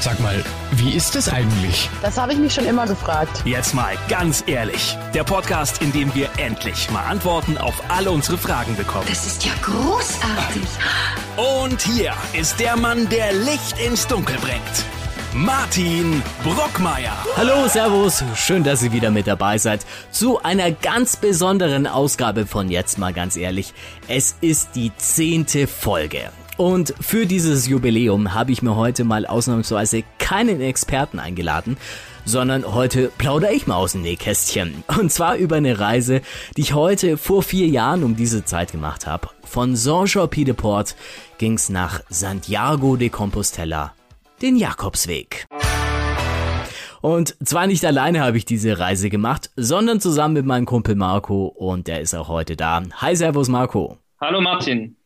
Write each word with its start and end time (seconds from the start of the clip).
Sag 0.00 0.20
mal, 0.20 0.44
wie 0.72 0.92
ist 0.92 1.16
es 1.16 1.28
eigentlich? 1.28 1.90
Das 2.02 2.16
habe 2.18 2.32
ich 2.32 2.38
mich 2.38 2.54
schon 2.54 2.66
immer 2.66 2.86
gefragt. 2.86 3.42
Jetzt 3.44 3.74
mal 3.74 3.96
ganz 4.08 4.44
ehrlich. 4.46 4.96
Der 5.12 5.24
Podcast, 5.24 5.82
in 5.82 5.90
dem 5.90 6.14
wir 6.14 6.28
endlich 6.36 6.88
mal 6.90 7.02
Antworten 7.02 7.58
auf 7.58 7.82
alle 7.88 8.12
unsere 8.12 8.38
Fragen 8.38 8.76
bekommen. 8.76 9.06
Das 9.08 9.26
ist 9.26 9.44
ja 9.44 9.50
großartig. 9.60 10.62
Und 11.36 11.82
hier 11.82 12.12
ist 12.32 12.60
der 12.60 12.76
Mann, 12.76 13.08
der 13.08 13.32
Licht 13.32 13.76
ins 13.84 14.06
Dunkel 14.06 14.36
bringt. 14.38 14.62
Martin 15.34 16.22
Brockmeier. 16.44 17.16
Hallo, 17.36 17.66
Servus, 17.66 18.22
schön, 18.36 18.62
dass 18.62 18.82
ihr 18.84 18.92
wieder 18.92 19.10
mit 19.10 19.26
dabei 19.26 19.58
seid 19.58 19.84
zu 20.12 20.40
einer 20.42 20.70
ganz 20.70 21.16
besonderen 21.16 21.88
Ausgabe 21.88 22.46
von 22.46 22.70
Jetzt 22.70 22.98
mal 22.98 23.12
ganz 23.12 23.36
ehrlich. 23.36 23.74
Es 24.06 24.36
ist 24.40 24.70
die 24.76 24.92
zehnte 24.96 25.66
Folge. 25.66 26.30
Und 26.58 26.92
für 27.00 27.24
dieses 27.24 27.68
Jubiläum 27.68 28.34
habe 28.34 28.50
ich 28.50 28.62
mir 28.62 28.74
heute 28.74 29.04
mal 29.04 29.26
ausnahmsweise 29.26 30.02
keinen 30.18 30.60
Experten 30.60 31.20
eingeladen, 31.20 31.76
sondern 32.24 32.74
heute 32.74 33.12
plaudere 33.16 33.52
ich 33.52 33.68
mal 33.68 33.76
aus 33.76 33.92
dem 33.92 34.02
Nähkästchen. 34.02 34.82
Und 34.98 35.12
zwar 35.12 35.36
über 35.36 35.54
eine 35.54 35.78
Reise, 35.78 36.20
die 36.56 36.62
ich 36.62 36.74
heute 36.74 37.16
vor 37.16 37.44
vier 37.44 37.68
Jahren 37.68 38.02
um 38.02 38.16
diese 38.16 38.44
Zeit 38.44 38.72
gemacht 38.72 39.06
habe. 39.06 39.28
Von 39.44 39.76
Saint-Jean-Pied-de-Port 39.76 40.96
ging's 41.38 41.68
nach 41.68 42.00
Santiago 42.08 42.96
de 42.96 43.08
Compostela, 43.08 43.94
den 44.42 44.56
Jakobsweg. 44.56 45.46
Und 47.00 47.36
zwar 47.46 47.68
nicht 47.68 47.84
alleine 47.84 48.20
habe 48.20 48.36
ich 48.36 48.44
diese 48.44 48.80
Reise 48.80 49.10
gemacht, 49.10 49.52
sondern 49.54 50.00
zusammen 50.00 50.34
mit 50.34 50.44
meinem 50.44 50.66
Kumpel 50.66 50.96
Marco 50.96 51.46
und 51.46 51.86
der 51.86 52.00
ist 52.00 52.16
auch 52.16 52.26
heute 52.26 52.56
da. 52.56 52.82
Hi, 52.96 53.14
Servus 53.14 53.48
Marco. 53.48 53.98
Hallo 54.20 54.40
Martin. 54.40 54.97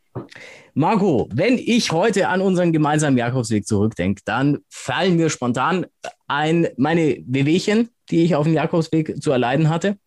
Marco, 0.74 1.28
wenn 1.32 1.58
ich 1.58 1.92
heute 1.92 2.28
an 2.28 2.40
unseren 2.40 2.72
gemeinsamen 2.72 3.18
Jakobsweg 3.18 3.66
zurückdenke, 3.66 4.22
dann 4.24 4.58
fallen 4.68 5.16
mir 5.16 5.30
spontan 5.30 5.86
ein 6.26 6.68
meine 6.76 7.22
Wehwehchen, 7.26 7.90
die 8.10 8.24
ich 8.24 8.34
auf 8.34 8.44
dem 8.44 8.54
Jakobsweg 8.54 9.22
zu 9.22 9.32
erleiden 9.32 9.68
hatte. 9.68 9.98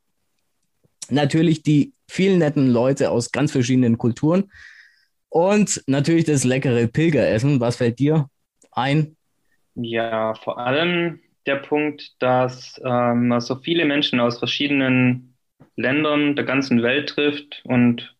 Natürlich 1.09 1.61
die 1.61 1.93
vielen 2.07 2.39
netten 2.39 2.67
Leute 2.67 3.11
aus 3.11 3.31
ganz 3.31 3.51
verschiedenen 3.51 3.97
Kulturen 3.97 4.51
und 5.29 5.83
natürlich 5.87 6.25
das 6.25 6.43
leckere 6.43 6.87
Pilgeressen. 6.87 7.59
Was 7.59 7.75
fällt 7.75 7.99
dir 7.99 8.27
ein? 8.71 9.15
Ja, 9.75 10.33
vor 10.35 10.57
allem 10.57 11.19
der 11.45 11.57
Punkt, 11.57 12.15
dass 12.19 12.81
ähm, 12.83 13.27
man 13.27 13.41
so 13.41 13.55
viele 13.55 13.85
Menschen 13.85 14.19
aus 14.19 14.39
verschiedenen 14.39 15.35
Ländern 15.75 16.35
der 16.35 16.45
ganzen 16.45 16.81
Welt 16.81 17.09
trifft 17.09 17.61
und 17.65 18.14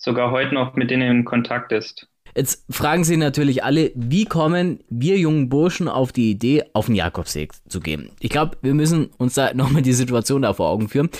sogar 0.00 0.30
heute 0.30 0.54
noch 0.54 0.74
mit 0.74 0.90
denen 0.90 1.18
in 1.18 1.24
Kontakt 1.24 1.70
ist. 1.72 2.08
Jetzt 2.34 2.64
fragen 2.70 3.04
Sie 3.04 3.16
natürlich 3.16 3.64
alle, 3.64 3.90
wie 3.94 4.24
kommen 4.24 4.80
wir 4.88 5.18
jungen 5.18 5.48
Burschen 5.48 5.88
auf 5.88 6.12
die 6.12 6.30
Idee, 6.30 6.64
auf 6.72 6.86
den 6.86 6.94
Jakobsweg 6.94 7.52
zu 7.68 7.80
gehen? 7.80 8.12
Ich 8.20 8.30
glaube, 8.30 8.56
wir 8.62 8.74
müssen 8.74 9.10
uns 9.18 9.34
da 9.34 9.52
nochmal 9.54 9.82
die 9.82 9.92
Situation 9.92 10.42
da 10.42 10.52
vor 10.52 10.70
Augen 10.70 10.88
führen. 10.88 11.10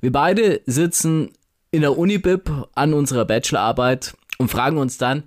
Wir 0.00 0.12
beide 0.12 0.60
sitzen 0.66 1.30
in 1.70 1.80
der 1.82 1.98
Unibib 1.98 2.50
an 2.74 2.94
unserer 2.94 3.24
Bachelorarbeit 3.24 4.14
und 4.38 4.50
fragen 4.50 4.78
uns 4.78 4.98
dann, 4.98 5.24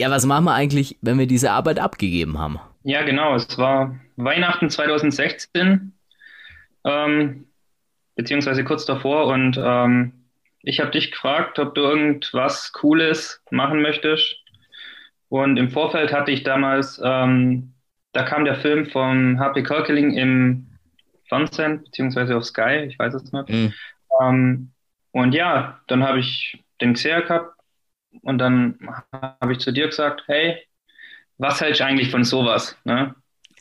ja, 0.00 0.10
was 0.10 0.24
machen 0.24 0.44
wir 0.44 0.54
eigentlich, 0.54 0.98
wenn 1.02 1.18
wir 1.18 1.26
diese 1.26 1.50
Arbeit 1.50 1.78
abgegeben 1.78 2.38
haben? 2.38 2.58
Ja, 2.84 3.02
genau. 3.02 3.34
Es 3.34 3.58
war 3.58 3.96
Weihnachten 4.16 4.70
2016, 4.70 5.92
ähm, 6.84 7.46
beziehungsweise 8.14 8.64
kurz 8.64 8.86
davor 8.86 9.26
und 9.26 9.58
ähm, 9.62 10.12
ich 10.62 10.80
habe 10.80 10.90
dich 10.90 11.10
gefragt, 11.10 11.58
ob 11.58 11.74
du 11.74 11.82
irgendwas 11.82 12.72
Cooles 12.72 13.42
machen 13.50 13.82
möchtest. 13.82 14.36
Und 15.28 15.56
im 15.56 15.70
Vorfeld 15.70 16.12
hatte 16.12 16.32
ich 16.32 16.42
damals, 16.42 17.00
ähm, 17.02 17.72
da 18.12 18.24
kam 18.24 18.44
der 18.44 18.56
Film 18.56 18.86
von 18.86 19.40
Happy 19.40 19.62
Kerkeling 19.62 20.16
im 20.16 20.66
Fernsehen, 21.28 21.84
beziehungsweise 21.84 22.36
auf 22.36 22.44
Sky, 22.44 22.86
ich 22.88 22.98
weiß 22.98 23.14
es 23.14 23.32
nicht. 23.32 23.48
Mhm. 23.48 23.72
Ähm, 24.20 24.70
und 25.12 25.32
ja, 25.32 25.80
dann 25.86 26.02
habe 26.02 26.18
ich 26.18 26.62
den 26.80 26.94
gesehen 26.94 27.22
gehabt 27.22 27.54
und 28.22 28.38
dann 28.38 28.78
habe 29.12 29.52
ich 29.52 29.60
zu 29.60 29.72
dir 29.72 29.86
gesagt, 29.86 30.22
hey, 30.26 30.58
was 31.38 31.60
hältst 31.60 31.80
du 31.80 31.84
eigentlich 31.84 32.10
von 32.10 32.24
sowas? 32.24 32.76
Ne? 32.84 33.14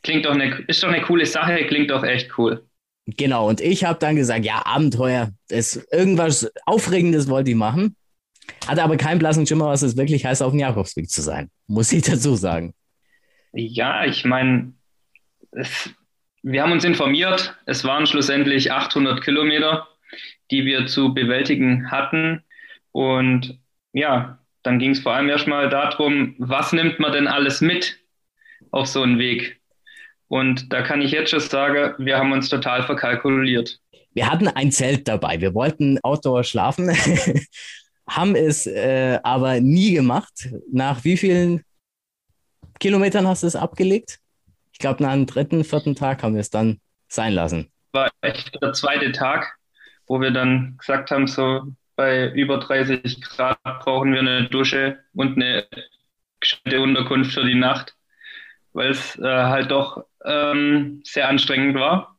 Klingt 0.03 0.25
doch 0.25 0.33
eine, 0.33 0.55
ist 0.67 0.83
doch 0.83 0.89
eine 0.89 1.01
coole 1.01 1.25
Sache, 1.25 1.65
klingt 1.67 1.91
doch 1.91 2.03
echt 2.03 2.37
cool. 2.37 2.63
Genau, 3.17 3.47
und 3.47 3.61
ich 3.61 3.83
habe 3.83 3.99
dann 3.99 4.15
gesagt, 4.15 4.45
ja, 4.45 4.65
Abenteuer, 4.65 5.31
das, 5.47 5.75
irgendwas 5.91 6.51
Aufregendes 6.65 7.29
wollte 7.29 7.51
ich 7.51 7.55
machen. 7.55 7.95
Hatte 8.67 8.83
aber 8.83 8.97
keinen 8.97 9.19
blassen 9.19 9.45
Schimmer, 9.45 9.67
was 9.67 9.81
es 9.81 9.95
wirklich 9.95 10.25
heißt, 10.25 10.41
auf 10.41 10.51
dem 10.51 10.59
Jakobsweg 10.59 11.09
zu 11.09 11.21
sein. 11.21 11.49
Muss 11.67 11.91
ich 11.91 12.03
dazu 12.03 12.35
sagen. 12.35 12.73
Ja, 13.53 14.05
ich 14.05 14.25
meine, 14.25 14.73
wir 16.43 16.61
haben 16.61 16.71
uns 16.71 16.83
informiert. 16.83 17.55
Es 17.65 17.83
waren 17.83 18.05
schlussendlich 18.05 18.71
800 18.71 19.23
Kilometer, 19.23 19.87
die 20.51 20.65
wir 20.65 20.87
zu 20.87 21.13
bewältigen 21.13 21.91
hatten. 21.91 22.43
Und 22.91 23.59
ja, 23.93 24.39
dann 24.63 24.79
ging 24.79 24.91
es 24.91 24.99
vor 24.99 25.13
allem 25.13 25.29
erstmal 25.29 25.69
darum, 25.69 26.35
was 26.37 26.73
nimmt 26.73 26.99
man 26.99 27.11
denn 27.11 27.27
alles 27.27 27.61
mit 27.61 27.99
auf 28.71 28.87
so 28.87 29.01
einen 29.01 29.19
Weg? 29.19 29.58
Und 30.29 30.71
da 30.71 30.83
kann 30.83 31.01
ich 31.01 31.11
jetzt 31.11 31.31
schon 31.31 31.39
sagen, 31.39 31.95
wir 31.97 32.17
haben 32.17 32.31
uns 32.31 32.49
total 32.49 32.83
verkalkuliert. 32.83 33.79
Wir 34.13 34.29
hatten 34.31 34.47
ein 34.47 34.71
Zelt 34.71 35.07
dabei. 35.07 35.41
Wir 35.41 35.53
wollten 35.53 35.99
outdoor 36.03 36.43
schlafen, 36.43 36.89
haben 38.09 38.35
es 38.35 38.65
äh, 38.67 39.19
aber 39.23 39.59
nie 39.59 39.91
gemacht. 39.93 40.49
Nach 40.71 41.03
wie 41.03 41.17
vielen 41.17 41.63
Kilometern 42.79 43.27
hast 43.27 43.43
du 43.43 43.47
es 43.47 43.55
abgelegt? 43.55 44.19
Ich 44.71 44.79
glaube, 44.79 45.03
nach 45.03 45.13
dem 45.13 45.25
dritten, 45.25 45.63
vierten 45.63 45.95
Tag 45.95 46.23
haben 46.23 46.35
wir 46.35 46.41
es 46.41 46.49
dann 46.49 46.79
sein 47.07 47.33
lassen. 47.33 47.71
War 47.91 48.09
echt 48.21 48.57
der 48.61 48.73
zweite 48.73 49.11
Tag, 49.11 49.57
wo 50.07 50.21
wir 50.21 50.31
dann 50.31 50.77
gesagt 50.77 51.11
haben, 51.11 51.27
so 51.27 51.63
bei 51.95 52.29
über 52.29 52.59
30 52.59 53.19
Grad 53.21 53.59
brauchen 53.83 54.13
wir 54.13 54.19
eine 54.19 54.47
Dusche 54.47 54.99
und 55.13 55.35
eine 55.35 55.67
gescheite 56.39 56.81
Unterkunft 56.81 57.33
für 57.33 57.43
die 57.43 57.55
Nacht, 57.55 57.95
weil 58.73 58.91
es 58.91 59.17
äh, 59.19 59.23
halt 59.23 59.71
doch 59.71 60.05
ähm, 60.25 61.01
sehr 61.03 61.27
anstrengend 61.27 61.75
war. 61.75 62.17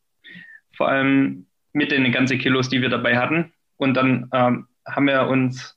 Vor 0.76 0.88
allem 0.88 1.46
mit 1.72 1.90
den 1.90 2.10
ganzen 2.12 2.38
Kilos, 2.38 2.68
die 2.68 2.82
wir 2.82 2.88
dabei 2.88 3.18
hatten. 3.18 3.52
Und 3.76 3.94
dann 3.94 4.28
ähm, 4.32 4.66
haben 4.86 5.06
wir 5.06 5.28
uns 5.28 5.76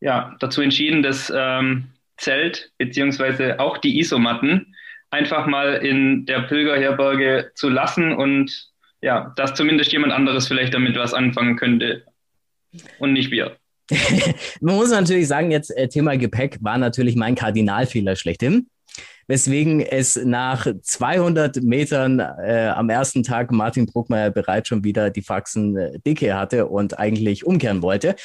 ja, 0.00 0.36
dazu 0.40 0.60
entschieden, 0.60 1.02
das 1.02 1.32
ähm, 1.34 1.88
Zelt 2.16 2.72
beziehungsweise 2.78 3.60
auch 3.60 3.78
die 3.78 3.98
Isomatten 3.98 4.74
einfach 5.10 5.46
mal 5.46 5.74
in 5.74 6.26
der 6.26 6.40
Pilgerherberge 6.42 7.50
zu 7.54 7.68
lassen 7.68 8.12
und 8.12 8.70
ja, 9.02 9.32
dass 9.36 9.54
zumindest 9.54 9.92
jemand 9.92 10.12
anderes 10.12 10.48
vielleicht 10.48 10.74
damit 10.74 10.96
was 10.96 11.14
anfangen 11.14 11.56
könnte 11.56 12.04
und 12.98 13.12
nicht 13.12 13.30
wir. 13.30 13.56
Man 14.60 14.74
muss 14.74 14.90
natürlich 14.90 15.28
sagen, 15.28 15.50
jetzt 15.50 15.70
äh, 15.76 15.88
Thema 15.88 16.16
Gepäck 16.16 16.58
war 16.60 16.78
natürlich 16.78 17.14
mein 17.14 17.34
Kardinalfehler 17.34 18.16
schlechthin 18.16 18.68
weswegen 19.28 19.80
es 19.80 20.16
nach 20.16 20.66
200 20.80 21.62
Metern 21.62 22.20
äh, 22.20 22.72
am 22.74 22.90
ersten 22.90 23.22
Tag 23.22 23.52
Martin 23.52 23.86
Bruckmeier 23.86 24.30
bereits 24.30 24.68
schon 24.68 24.84
wieder 24.84 25.10
die 25.10 25.22
Faxen 25.22 25.76
äh, 25.76 25.98
dicke 26.00 26.36
hatte 26.36 26.66
und 26.66 26.98
eigentlich 26.98 27.44
umkehren 27.46 27.82
wollte. 27.82 28.16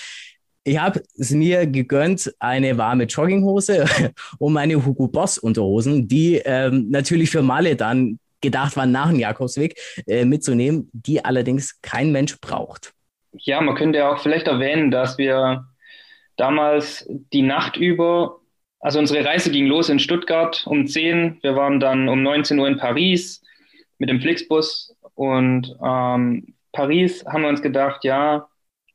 Ich 0.64 0.80
habe 0.80 1.02
es 1.18 1.32
mir 1.32 1.66
gegönnt, 1.66 2.34
eine 2.40 2.78
warme 2.78 3.06
Jogginghose 3.06 3.86
und 4.38 4.54
meine 4.54 4.86
Hugo 4.86 5.08
Boss 5.08 5.40
Unterhosen, 5.40 6.08
die 6.08 6.36
ähm, 6.46 6.90
natürlich 6.90 7.32
für 7.32 7.42
Male 7.42 7.76
dann 7.76 8.20
gedacht 8.42 8.76
waren, 8.76 8.92
nach 8.92 9.10
dem 9.10 9.20
Jakobsweg 9.20 9.76
äh, 10.08 10.26
mitzunehmen, 10.26 10.90
die 10.94 11.24
allerdings 11.24 11.82
kein 11.82 12.12
Mensch 12.12 12.40
braucht. 12.40 12.94
Ja, 13.34 13.62
man 13.62 13.76
könnte 13.76 14.08
auch 14.08 14.20
vielleicht 14.20 14.48
erwähnen, 14.48 14.92
dass 14.92 15.18
wir 15.18 15.66
damals 16.38 17.08
die 17.10 17.44
Nacht 17.44 17.78
über 17.78 18.41
also 18.82 18.98
unsere 18.98 19.24
Reise 19.24 19.52
ging 19.52 19.68
los 19.68 19.90
in 19.90 20.00
Stuttgart 20.00 20.64
um 20.66 20.88
10. 20.88 21.38
Wir 21.42 21.56
waren 21.56 21.80
dann 21.80 22.10
um 22.10 22.24
19 22.24 22.58
Uhr 22.58 22.68
in 22.68 22.78
Paris 22.78 23.44
mit 24.00 24.10
dem 24.10 24.20
Flixbus. 24.20 24.96
Und 25.14 25.76
ähm, 25.84 26.56
Paris 26.72 27.24
haben 27.26 27.44
wir 27.44 27.50
uns 27.50 27.62
gedacht, 27.62 28.04
ja, 28.04 28.48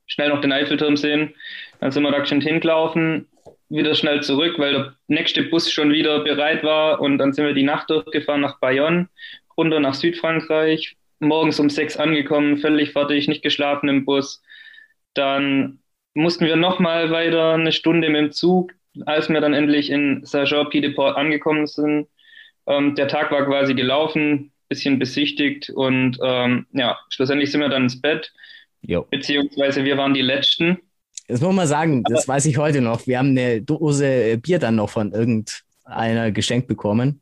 schnell 0.06 0.30
noch 0.30 0.40
den 0.40 0.52
Eiffelturm 0.52 0.96
sehen. 0.96 1.34
Dann 1.78 1.92
sind 1.92 2.02
wir 2.02 2.10
da 2.10 2.26
schon 2.26 2.40
hingelaufen, 2.40 3.28
wieder 3.68 3.94
schnell 3.94 4.22
zurück, 4.24 4.58
weil 4.58 4.72
der 4.72 4.94
nächste 5.06 5.44
Bus 5.44 5.70
schon 5.70 5.92
wieder 5.92 6.20
bereit 6.24 6.64
war. 6.64 7.00
Und 7.00 7.18
dann 7.18 7.32
sind 7.32 7.46
wir 7.46 7.54
die 7.54 7.62
Nacht 7.62 7.88
durchgefahren 7.88 8.40
nach 8.40 8.58
Bayonne, 8.58 9.08
runter 9.56 9.78
nach 9.78 9.94
Südfrankreich. 9.94 10.96
Morgens 11.20 11.60
um 11.60 11.70
sechs 11.70 11.96
angekommen, 11.96 12.58
völlig 12.58 12.92
fertig, 12.92 13.28
nicht 13.28 13.42
geschlafen 13.42 13.88
im 13.88 14.04
Bus. 14.04 14.42
Dann 15.14 15.78
mussten 16.12 16.44
wir 16.44 16.56
nochmal 16.56 17.10
weiter 17.12 17.52
eine 17.52 17.72
Stunde 17.72 18.08
mit 18.08 18.20
dem 18.20 18.32
Zug 18.32 18.72
als 19.04 19.28
wir 19.28 19.40
dann 19.40 19.54
endlich 19.54 19.90
in 19.90 20.24
Saint-Jean-Pied-de-Port 20.24 21.16
angekommen 21.16 21.66
sind, 21.66 22.08
ähm, 22.66 22.94
der 22.94 23.08
Tag 23.08 23.30
war 23.30 23.44
quasi 23.44 23.74
gelaufen, 23.74 24.52
bisschen 24.68 24.98
besichtigt 24.98 25.70
und 25.70 26.18
ähm, 26.22 26.66
ja, 26.72 26.98
schlussendlich 27.08 27.52
sind 27.52 27.60
wir 27.60 27.68
dann 27.68 27.84
ins 27.84 28.00
Bett. 28.00 28.32
Jo. 28.82 29.06
Beziehungsweise 29.10 29.84
wir 29.84 29.96
waren 29.96 30.14
die 30.14 30.22
Letzten. 30.22 30.78
Das 31.28 31.40
muss 31.40 31.54
man 31.54 31.66
sagen, 31.66 32.02
das 32.04 32.28
Aber, 32.28 32.34
weiß 32.34 32.46
ich 32.46 32.58
heute 32.58 32.80
noch. 32.80 33.06
Wir 33.06 33.18
haben 33.18 33.30
eine 33.30 33.62
Dose 33.62 34.38
Bier 34.38 34.58
dann 34.58 34.76
noch 34.76 34.90
von 34.90 35.12
irgendeiner 35.12 36.30
geschenkt 36.30 36.68
bekommen. 36.68 37.20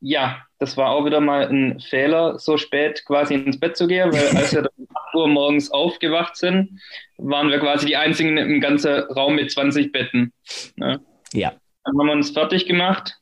ja, 0.00 0.42
das 0.58 0.76
war 0.76 0.90
auch 0.90 1.04
wieder 1.04 1.20
mal 1.20 1.48
ein 1.48 1.80
Fehler, 1.80 2.38
so 2.38 2.56
spät 2.56 3.04
quasi 3.04 3.34
ins 3.34 3.58
Bett 3.58 3.76
zu 3.76 3.86
gehen, 3.86 4.12
weil 4.12 4.36
als 4.36 4.54
wir 4.54 4.62
dann 4.62 4.88
8 4.94 5.03
Uhr 5.14 5.28
morgens 5.28 5.70
aufgewacht 5.70 6.36
sind, 6.36 6.80
waren 7.18 7.50
wir 7.50 7.58
quasi 7.58 7.86
die 7.86 7.96
einzigen 7.96 8.36
im 8.36 8.60
ganzen 8.60 8.92
Raum 8.92 9.36
mit 9.36 9.50
20 9.50 9.92
Betten. 9.92 10.32
Ne? 10.76 11.00
Ja. 11.32 11.54
Dann 11.84 11.98
haben 11.98 12.06
wir 12.06 12.12
uns 12.12 12.30
fertig 12.30 12.66
gemacht, 12.66 13.18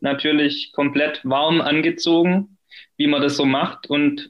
natürlich 0.00 0.72
komplett 0.72 1.20
warm 1.24 1.60
angezogen, 1.60 2.58
wie 2.96 3.06
man 3.06 3.22
das 3.22 3.36
so 3.36 3.44
macht 3.44 3.88
und 3.88 4.28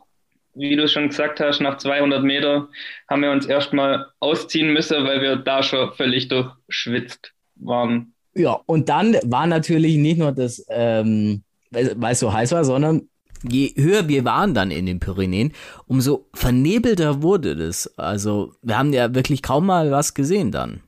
wie 0.55 0.77
du 0.77 0.89
schon 0.89 1.09
gesagt 1.09 1.41
hast, 1.41 1.61
nach 1.61 1.79
200 1.79 2.23
Meter 2.23 2.69
haben 3.09 3.23
wir 3.23 3.31
uns 3.31 3.47
erstmal 3.47 4.07
ausziehen 4.19 4.73
müssen, 4.73 5.05
weil 5.05 5.23
wir 5.23 5.37
da 5.37 5.63
schon 5.63 5.93
völlig 5.93 6.29
durchschwitzt 6.29 7.33
waren. 7.55 8.15
Ja, 8.35 8.61
und 8.67 8.89
dann 8.89 9.15
war 9.25 9.47
natürlich 9.47 9.97
nicht 9.97 10.19
nur 10.19 10.33
das, 10.33 10.65
ähm, 10.69 11.43
weil 11.71 12.13
es 12.13 12.21
so 12.21 12.33
heiß 12.33 12.53
war, 12.53 12.65
sondern 12.65 13.09
je 13.43 13.73
höher 13.77 14.09
wir 14.09 14.25
waren 14.25 14.55
dann 14.55 14.71
in 14.71 14.87
den 14.87 15.01
Pyrenäen, 15.01 15.53
umso 15.87 16.27
vernebelter 16.35 17.23
wurde 17.23 17.57
das. 17.57 17.99
Also 17.99 18.55
wir 18.63 18.79
haben 18.79 18.93
ja 18.93 19.15
wirklich 19.15 19.43
kaum 19.43 19.67
mal 19.67 19.91
was 19.91 20.15
gesehen 20.15 20.53
dann. 20.53 20.83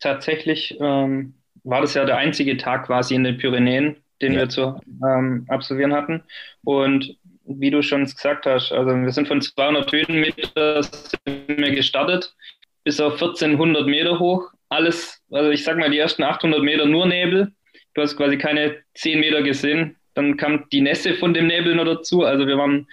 Tatsächlich 0.00 0.76
ähm, 0.80 1.34
war 1.64 1.80
das 1.80 1.94
ja 1.94 2.04
der 2.04 2.16
einzige 2.16 2.56
Tag 2.56 2.86
quasi 2.86 3.14
in 3.14 3.24
den 3.24 3.38
Pyrenäen, 3.38 3.96
den 4.20 4.32
ja. 4.32 4.40
wir 4.40 4.48
zu 4.48 4.80
ähm, 5.06 5.46
absolvieren 5.48 5.92
hatten. 5.92 6.22
Und 6.64 7.16
wie 7.44 7.70
du 7.70 7.82
schon 7.82 8.04
gesagt 8.04 8.46
hast, 8.46 8.72
also 8.72 8.90
wir 8.90 9.10
sind 9.10 9.28
von 9.28 9.40
200 9.40 9.90
Höhenmeter 9.90 10.80
gestartet 11.46 12.34
bis 12.84 13.00
auf 13.00 13.14
1400 13.14 13.86
Meter 13.86 14.18
hoch. 14.18 14.50
Alles, 14.68 15.22
also 15.30 15.50
ich 15.50 15.64
sag 15.64 15.76
mal, 15.76 15.90
die 15.90 15.98
ersten 15.98 16.22
800 16.22 16.62
Meter 16.62 16.86
nur 16.86 17.06
Nebel. 17.06 17.52
Du 17.94 18.02
hast 18.02 18.16
quasi 18.16 18.38
keine 18.38 18.76
10 18.94 19.20
Meter 19.20 19.42
gesehen. 19.42 19.96
Dann 20.14 20.36
kam 20.36 20.66
die 20.70 20.80
Nässe 20.80 21.14
von 21.14 21.34
dem 21.34 21.46
Nebel 21.46 21.74
noch 21.74 21.84
dazu. 21.84 22.22
Also 22.22 22.46
wir 22.46 22.58
waren 22.58 22.86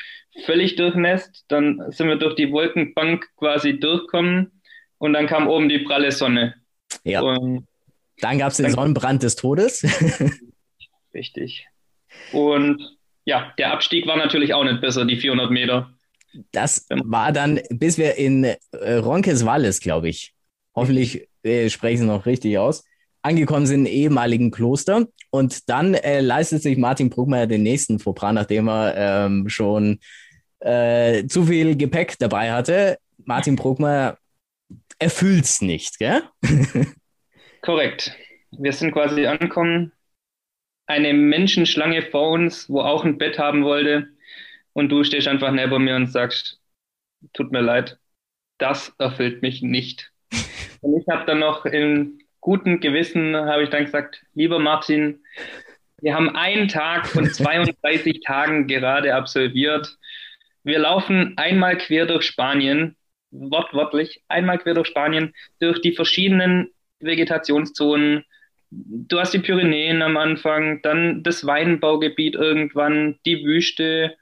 völlig 0.46 0.76
durchnässt. 0.76 1.46
Dann 1.48 1.84
sind 1.90 2.08
wir 2.08 2.16
durch 2.16 2.36
die 2.36 2.52
Wolkenbank 2.52 3.28
quasi 3.38 3.80
durchgekommen 3.80 4.62
und 4.98 5.14
dann 5.14 5.28
kam 5.28 5.48
oben 5.48 5.70
die 5.70 5.80
pralle 5.80 6.12
Sonne. 6.12 6.56
Ja. 7.04 7.22
Und 7.22 7.68
dann 8.22 8.38
gab 8.38 8.52
es 8.52 8.58
den 8.58 8.70
Sonnenbrand 8.70 9.24
des 9.24 9.36
Todes. 9.36 9.84
Richtig. 11.14 11.68
Und 12.32 12.82
ja, 13.26 13.54
der 13.58 13.72
Abstieg 13.74 14.08
war 14.08 14.18
natürlich 14.18 14.54
auch 14.54 14.64
nicht 14.64 14.82
besser, 14.82 15.06
die 15.06 15.18
400 15.18 15.52
Meter. 15.52 15.94
Das 16.52 16.86
war 16.90 17.32
dann, 17.32 17.60
bis 17.70 17.98
wir 17.98 18.16
in 18.16 18.44
äh, 18.44 18.58
Roncesvalles, 18.94 19.80
glaube 19.80 20.10
ich, 20.10 20.34
hoffentlich 20.76 21.28
äh, 21.44 21.70
spreche 21.70 21.96
ich 21.96 22.00
es 22.02 22.06
noch 22.06 22.26
richtig 22.26 22.58
aus, 22.58 22.84
angekommen 23.22 23.66
sind 23.66 23.86
im 23.86 23.92
ehemaligen 23.92 24.52
Kloster. 24.52 25.08
Und 25.32 25.70
dann 25.70 25.94
äh, 25.94 26.22
leistet 26.22 26.64
sich 26.64 26.78
Martin 26.78 27.10
Bruckmeier 27.10 27.48
den 27.48 27.64
nächsten 27.64 28.00
Fauxpas, 28.00 28.34
nachdem 28.34 28.68
er 28.68 29.26
ähm, 29.26 29.50
schon 29.50 30.00
äh, 30.60 31.26
zu 31.28 31.46
viel 31.46 31.76
Gepäck 31.76 32.18
dabei 32.20 32.52
hatte. 32.52 32.98
Martin 33.26 33.56
Bruckmeier 33.56 34.18
erfüllt 34.98 35.46
es 35.46 35.62
nicht, 35.62 36.00
gell? 36.00 36.24
Korrekt. 37.62 38.16
Wir 38.52 38.74
sind 38.74 38.92
quasi 38.92 39.26
angekommen 39.26 39.92
eine 40.90 41.14
Menschenschlange 41.14 42.02
vor 42.02 42.32
uns, 42.32 42.68
wo 42.68 42.82
auch 42.82 43.06
ein 43.06 43.20
Bett 43.20 43.38
haben 43.38 43.64
wollte. 43.64 44.08
Und 44.74 44.90
du 44.90 45.04
stehst 45.04 45.28
einfach 45.28 45.52
neben 45.52 45.84
mir 45.84 45.96
und 45.96 46.08
sagst, 46.08 46.60
tut 47.34 47.52
mir 47.52 47.62
leid, 47.62 48.00
das 48.58 48.94
erfüllt 48.98 49.42
mich 49.42 49.62
nicht. 49.62 50.12
Und 50.82 50.98
ich 50.98 51.06
habe 51.08 51.26
dann 51.26 51.40
noch 51.40 51.66
in 51.66 52.20
gutem 52.42 52.80
Gewissen, 52.80 53.36
habe 53.36 53.64
ich 53.64 53.70
dann 53.70 53.86
gesagt, 53.86 54.22
lieber 54.34 54.60
Martin, 54.60 55.24
wir 56.02 56.16
haben 56.16 56.36
einen 56.36 56.68
Tag 56.68 57.08
von 57.08 57.26
32 57.32 58.22
Tagen 58.22 58.68
gerade 58.68 59.16
absolviert. 59.16 59.98
Wir 60.64 60.80
laufen 60.80 61.34
einmal 61.38 61.78
quer 61.78 62.06
durch 62.06 62.24
Spanien, 62.24 62.96
wortwörtlich, 63.32 64.24
einmal 64.28 64.58
quer 64.58 64.74
durch 64.74 64.88
Spanien, 64.88 65.34
durch 65.60 65.82
die 65.82 65.94
verschiedenen 65.94 66.70
Vegetationszonen, 67.00 68.26
du 68.72 69.20
hast 69.20 69.34
die 69.34 69.40
Pyrenäen 69.40 70.02
am 70.02 70.18
Anfang, 70.18 70.82
dann 70.82 71.24
das 71.24 71.46
Weinbaugebiet 71.46 72.36
irgendwann, 72.36 73.20
die 73.26 73.44
Wüste 73.44 74.16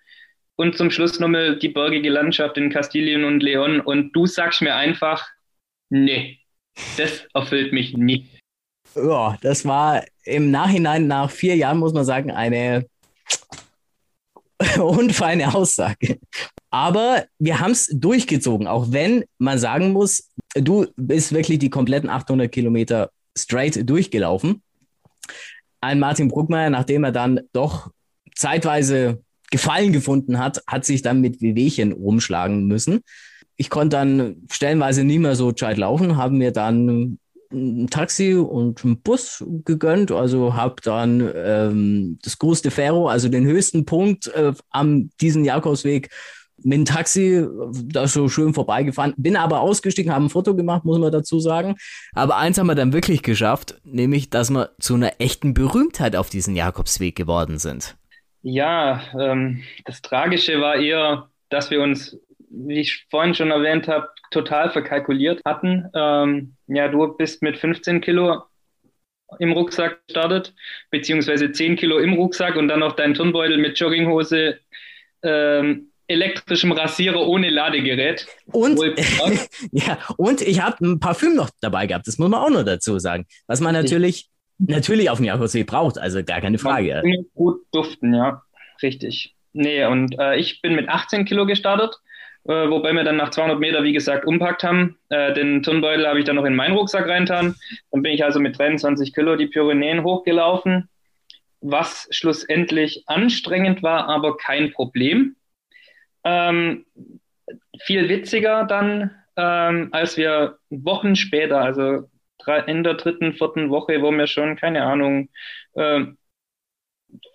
und 0.56 0.78
zum 0.78 0.92
Schluss 0.92 1.20
nochmal 1.20 1.58
die 1.58 1.70
bergige 1.70 2.10
Landschaft 2.10 2.58
in 2.58 2.70
Kastilien 2.70 3.24
und 3.24 3.42
Leon. 3.44 3.80
Und 3.82 4.14
du 4.14 4.26
sagst 4.26 4.62
mir 4.62 4.76
einfach, 4.76 5.28
nee, 5.90 6.37
das 6.98 7.26
erfüllt 7.34 7.74
mich 7.74 7.96
nicht. 7.96 8.40
Ja, 8.96 9.38
das 9.42 9.66
war 9.66 10.04
im 10.24 10.52
Nachhinein 10.52 11.08
nach 11.08 11.30
vier 11.30 11.56
Jahren, 11.56 11.78
muss 11.78 11.94
man 11.94 12.06
sagen, 12.06 12.32
eine 12.32 12.86
unfeine 14.80 15.54
Aussage. 15.54 16.20
Aber 16.70 17.26
wir 17.40 17.60
haben 17.60 17.72
es 17.72 17.88
durchgezogen, 17.94 18.68
auch 18.68 18.92
wenn 18.92 19.24
man 19.38 19.60
sagen 19.60 19.92
muss, 19.92 20.30
du 20.56 20.88
bist 20.96 21.34
wirklich 21.34 21.60
die 21.60 21.70
kompletten 21.70 22.10
800 22.10 22.52
Kilometer 22.52 23.12
straight 23.38 23.88
durchgelaufen. 23.90 24.62
Ein 25.80 26.00
Martin 26.00 26.28
Bruckmeier, 26.28 26.70
nachdem 26.70 27.04
er 27.04 27.12
dann 27.12 27.42
doch 27.54 27.92
zeitweise 28.36 29.22
Gefallen 29.50 29.94
gefunden 29.94 30.40
hat, 30.40 30.62
hat 30.68 30.84
sich 30.84 31.02
dann 31.02 31.22
mit 31.22 31.42
Wehwehchen 31.42 31.94
rumschlagen 31.94 32.68
müssen. 32.68 33.02
Ich 33.58 33.70
konnte 33.70 33.98
dann 33.98 34.44
stellenweise 34.52 35.04
nie 35.04 35.20
mehr 35.20 35.36
so 35.36 35.52
gescheit 35.52 35.78
laufen, 35.78 36.18
haben 36.18 36.38
mir 36.38 36.52
dann 36.52 37.18
ein 37.52 37.88
Taxi 37.90 38.36
und 38.36 38.84
einen 38.84 39.02
Bus 39.02 39.44
gegönnt, 39.66 40.12
also 40.12 40.54
habe 40.54 40.76
dann 40.84 41.32
ähm, 41.36 42.20
das 42.22 42.38
größte 42.40 42.72
Ferro, 42.72 43.08
also 43.08 43.30
den 43.30 43.46
höchsten 43.46 43.86
Punkt 43.86 44.28
äh, 44.28 44.54
am 44.70 45.10
diesen 45.22 45.46
Jakobsweg 45.46 46.10
mit 46.64 46.74
dem 46.74 46.86
Taxi 46.86 47.46
da 47.86 48.08
so 48.08 48.30
schön 48.30 48.54
vorbeigefahren, 48.54 49.14
bin 49.18 49.36
aber 49.36 49.62
ausgestiegen, 49.62 50.12
habe 50.12 50.26
ein 50.26 50.30
Foto 50.30 50.56
gemacht, 50.56 50.86
muss 50.86 50.98
man 50.98 51.12
dazu 51.12 51.40
sagen. 51.40 51.76
Aber 52.14 52.38
eins 52.38 52.58
haben 52.58 52.68
wir 52.68 52.76
dann 52.76 52.94
wirklich 52.94 53.22
geschafft, 53.22 53.80
nämlich, 53.84 54.30
dass 54.30 54.50
wir 54.50 54.72
zu 54.80 54.96
einer 54.96 55.14
echten 55.20 55.54
Berühmtheit 55.54 56.16
auf 56.16 56.30
diesen 56.30 56.56
Jakobsweg 56.56 57.16
geworden 57.16 57.60
sind. 57.60 57.96
Ja, 58.42 59.02
ähm, 59.20 59.62
das 59.86 60.02
Tragische 60.02 60.60
war 60.60 60.76
eher, 60.76 61.30
dass 61.50 61.70
wir 61.70 61.82
uns, 61.82 62.18
wie 62.66 62.80
ich 62.80 63.06
vorhin 63.10 63.36
schon 63.36 63.52
erwähnt 63.52 63.88
habe, 63.88 64.10
total 64.32 64.72
verkalkuliert 64.72 65.42
hatten. 65.46 65.90
Ähm, 65.94 66.56
ja, 66.68 66.88
du 66.88 67.08
bist 67.16 67.42
mit 67.42 67.58
15 67.58 68.02
Kilo 68.02 68.44
im 69.40 69.52
Rucksack 69.52 70.06
gestartet, 70.08 70.54
beziehungsweise 70.90 71.52
10 71.52 71.76
Kilo 71.76 72.00
im 72.00 72.14
Rucksack 72.14 72.56
und 72.56 72.68
dann 72.68 72.80
noch 72.80 72.96
dein 72.96 73.14
Turnbeutel 73.14 73.58
mit 73.58 73.78
Jogginghose 73.80 74.60
ähm, 75.24 75.92
elektrischem 76.08 76.72
Rasierer 76.72 77.28
ohne 77.28 77.50
Ladegerät. 77.50 78.28
Und, 78.46 78.80
ja, 79.72 79.98
und 80.16 80.42
ich 80.42 80.62
habe 80.62 80.86
ein 80.86 81.00
Parfüm 81.00 81.36
noch 81.36 81.50
dabei 81.60 81.86
gehabt, 81.86 82.08
das 82.08 82.18
muss 82.18 82.30
man 82.30 82.40
auch 82.42 82.50
noch 82.50 82.64
dazu 82.64 82.98
sagen. 83.00 83.26
Was 83.48 83.60
man 83.60 83.74
natürlich, 83.74 84.30
natürlich 84.58 85.10
auf 85.10 85.18
dem 85.18 85.26
Jakobsweg 85.26 85.68
braucht, 85.68 85.98
also 85.98 86.24
gar 86.24 86.42
keine 86.42 86.58
Frage. 86.58 87.04
Gut 87.36 87.62
duften, 87.72 88.14
ja, 88.14 88.42
richtig. 88.82 89.36
Nee, 89.54 89.86
und 89.86 90.18
äh, 90.20 90.38
ich 90.38 90.62
bin 90.62 90.76
mit 90.76 90.88
18 90.88 91.26
Kilo 91.26 91.46
gestartet, 91.46 91.96
äh, 92.48 92.70
wobei 92.70 92.94
wir 92.94 93.04
dann 93.04 93.18
nach 93.18 93.30
200 93.30 93.60
Meter, 93.60 93.84
wie 93.84 93.94
gesagt, 93.94 94.26
umpackt 94.26 94.64
haben. 94.64 94.98
Äh, 95.10 95.34
den 95.34 95.64
Turnbeutel 95.64 96.08
habe 96.08 96.20
ich 96.20 96.26
dann 96.26 96.36
noch 96.36 96.46
in 96.46 96.56
meinen 96.56 96.76
Rucksack 96.76 97.08
reintan. 97.08 97.56
Dann 97.92 98.02
bin 98.02 98.14
ich 98.14 98.24
also 98.24 98.40
mit 98.40 98.58
23 98.58 99.14
Kilo 99.14 99.36
die 99.36 99.48
Pyrenäen 99.48 100.04
hochgelaufen, 100.04 100.90
was 101.62 102.08
schlussendlich 102.12 103.04
anstrengend 103.08 103.84
war, 103.84 104.08
aber 104.10 104.38
kein 104.38 104.72
Problem 104.72 105.36
ähm, 106.28 106.86
viel 107.80 108.10
witziger 108.10 108.66
dann, 108.66 109.12
ähm, 109.38 109.90
als 109.92 110.18
wir 110.18 110.58
Wochen 110.70 111.16
später, 111.16 111.62
also 111.62 112.10
in 112.68 112.84
der 112.84 112.94
dritten, 112.94 113.34
vierten 113.34 113.70
Woche, 113.70 114.02
wo 114.02 114.12
wir 114.12 114.28
schon, 114.28 114.56
keine 114.56 114.84
Ahnung, 114.84 115.30
äh, 115.74 116.06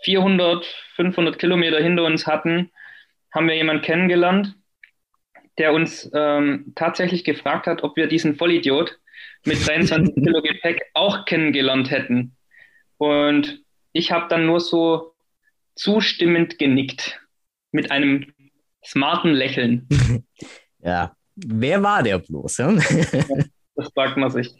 400, 0.04 0.64
500 0.96 1.38
Kilometer 1.38 1.82
hinter 1.82 2.04
uns 2.04 2.26
hatten, 2.26 2.70
haben 3.32 3.48
wir 3.48 3.56
jemanden 3.56 3.82
kennengelernt, 3.82 4.54
der 5.58 5.72
uns 5.72 6.10
ähm, 6.14 6.72
tatsächlich 6.74 7.24
gefragt 7.24 7.66
hat, 7.66 7.82
ob 7.82 7.96
wir 7.96 8.06
diesen 8.06 8.36
Vollidiot 8.36 8.98
mit 9.44 9.66
23 9.66 10.14
Kilo 10.24 10.42
Gepäck 10.42 10.82
auch 10.94 11.24
kennengelernt 11.24 11.90
hätten. 11.90 12.36
Und 12.96 13.62
ich 13.92 14.12
habe 14.12 14.28
dann 14.28 14.46
nur 14.46 14.60
so 14.60 15.14
zustimmend 15.74 16.58
genickt 16.58 17.20
mit 17.72 17.90
einem 17.90 18.32
smarten 18.84 19.32
Lächeln. 19.32 19.88
ja, 20.80 21.14
wer 21.36 21.82
war 21.82 22.02
der 22.02 22.18
bloß? 22.18 22.58
Ja? 22.58 22.72
das 23.74 23.92
fragt 23.94 24.16
man 24.16 24.30
sich. 24.30 24.54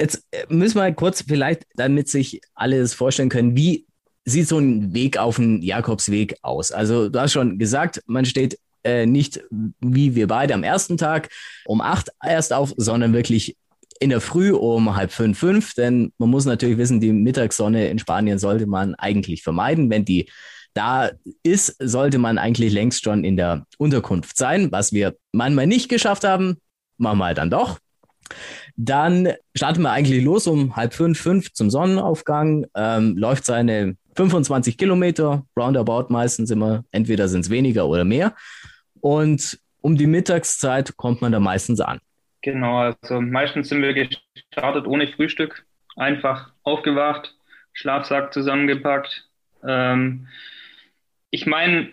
Jetzt 0.00 0.26
äh, 0.30 0.46
müssen 0.48 0.78
wir 0.78 0.92
kurz 0.92 1.22
vielleicht, 1.22 1.64
damit 1.74 2.08
sich 2.08 2.40
alle 2.54 2.80
das 2.80 2.94
vorstellen 2.94 3.28
können, 3.28 3.56
wie 3.56 3.86
sieht 4.24 4.48
so 4.48 4.58
ein 4.58 4.94
Weg 4.94 5.18
auf 5.18 5.36
den 5.36 5.62
Jakobsweg 5.62 6.36
aus? 6.42 6.72
Also 6.72 7.08
du 7.08 7.20
hast 7.20 7.32
schon 7.32 7.58
gesagt, 7.58 8.02
man 8.06 8.24
steht 8.24 8.58
äh, 8.84 9.06
nicht 9.06 9.42
wie 9.80 10.14
wir 10.14 10.26
beide 10.26 10.54
am 10.54 10.62
ersten 10.62 10.96
Tag 10.96 11.28
um 11.66 11.80
acht 11.80 12.10
erst 12.24 12.52
auf, 12.52 12.74
sondern 12.76 13.12
wirklich 13.12 13.56
in 14.00 14.10
der 14.10 14.20
Früh 14.20 14.52
um 14.52 14.96
halb 14.96 15.12
fünf, 15.12 15.38
fünf, 15.38 15.74
denn 15.74 16.12
man 16.18 16.30
muss 16.30 16.46
natürlich 16.46 16.78
wissen, 16.78 17.00
die 17.00 17.12
Mittagssonne 17.12 17.88
in 17.88 17.98
Spanien 17.98 18.38
sollte 18.38 18.66
man 18.66 18.94
eigentlich 18.94 19.42
vermeiden. 19.42 19.90
Wenn 19.90 20.06
die 20.06 20.30
da 20.72 21.10
ist, 21.42 21.76
sollte 21.78 22.18
man 22.18 22.38
eigentlich 22.38 22.72
längst 22.72 23.04
schon 23.04 23.24
in 23.24 23.36
der 23.36 23.66
Unterkunft 23.76 24.36
sein, 24.36 24.72
was 24.72 24.92
wir 24.92 25.16
manchmal 25.32 25.66
nicht 25.66 25.88
geschafft 25.88 26.24
haben, 26.24 26.56
manchmal 26.96 27.34
dann 27.34 27.50
doch. 27.50 27.78
Dann 28.76 29.34
starten 29.54 29.82
wir 29.82 29.90
eigentlich 29.90 30.24
los 30.24 30.46
um 30.46 30.76
halb 30.76 30.94
fünf, 30.94 31.20
fünf 31.20 31.52
zum 31.52 31.68
Sonnenaufgang, 31.68 32.66
ähm, 32.74 33.16
läuft 33.18 33.44
seine 33.44 33.96
25 34.20 34.76
Kilometer, 34.76 35.46
roundabout 35.56 36.10
meistens 36.10 36.50
immer, 36.50 36.84
entweder 36.92 37.26
sind 37.26 37.40
es 37.40 37.48
weniger 37.48 37.86
oder 37.86 38.04
mehr. 38.04 38.34
Und 39.00 39.58
um 39.80 39.96
die 39.96 40.06
Mittagszeit 40.06 40.94
kommt 40.98 41.22
man 41.22 41.32
da 41.32 41.40
meistens 41.40 41.80
an. 41.80 42.00
Genau, 42.42 42.80
also 42.80 43.22
meistens 43.22 43.70
sind 43.70 43.80
wir 43.80 43.94
gestartet 43.94 44.86
ohne 44.86 45.08
Frühstück, 45.08 45.64
einfach 45.96 46.52
aufgewacht, 46.64 47.34
Schlafsack 47.72 48.34
zusammengepackt. 48.34 49.26
Ähm, 49.66 50.28
ich 51.30 51.46
meine, 51.46 51.90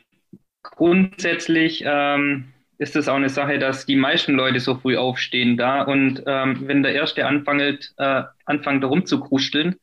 grundsätzlich 0.64 1.84
ähm, 1.86 2.52
ist 2.78 2.98
es 2.98 3.08
auch 3.08 3.16
eine 3.16 3.30
Sache, 3.30 3.58
dass 3.58 3.86
die 3.86 3.96
meisten 3.96 4.34
Leute 4.34 4.60
so 4.60 4.76
früh 4.76 4.98
aufstehen 4.98 5.56
da 5.56 5.84
und 5.84 6.24
ähm, 6.26 6.68
wenn 6.68 6.84
der 6.84 6.94
Erste 6.94 7.26
anfängt, 7.26 7.94
äh, 7.98 8.24
anfängt 8.44 8.84
rumzukruscheln 8.84 9.78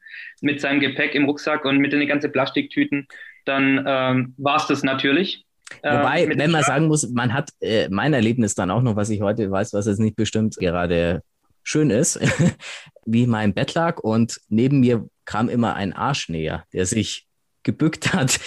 mit 0.45 0.61
seinem 0.61 0.81
Gepäck 0.81 1.15
im 1.15 1.25
Rucksack 1.25 1.65
und 1.65 1.79
mit 1.79 1.93
den 1.93 2.07
ganzen 2.07 2.31
Plastiktüten, 2.31 3.09
dann 3.45 3.85
ähm, 3.87 4.35
war 4.37 4.57
es 4.57 4.67
das 4.67 4.83
natürlich. 4.83 5.45
Wobei, 5.83 6.25
äh, 6.25 6.39
wenn 6.39 6.51
man 6.51 6.63
sagen 6.63 6.87
muss, 6.87 7.09
man 7.11 7.33
hat 7.33 7.51
äh, 7.61 7.89
mein 7.89 8.13
Erlebnis 8.13 8.55
dann 8.55 8.71
auch 8.71 8.83
noch, 8.83 8.97
was 8.97 9.11
ich 9.11 9.23
heute 9.23 9.51
weiß, 9.51 9.73
was 9.73 9.87
jetzt 9.87 9.99
nicht 9.99 10.17
bestimmt 10.17 10.57
gerade 10.57 11.23
schön 11.63 11.91
ist, 11.91 12.21
wie 13.07 13.27
mein 13.27 13.55
Bett 13.55 13.75
lag 13.75 13.99
und 13.99 14.41
neben 14.49 14.81
mir 14.81 15.09
kam 15.25 15.49
immer 15.49 15.75
ein 15.75 15.95
Arschnäher, 15.95 16.65
der 16.73 16.87
sich 16.87 17.27
gebückt 17.63 18.13
hat. 18.13 18.39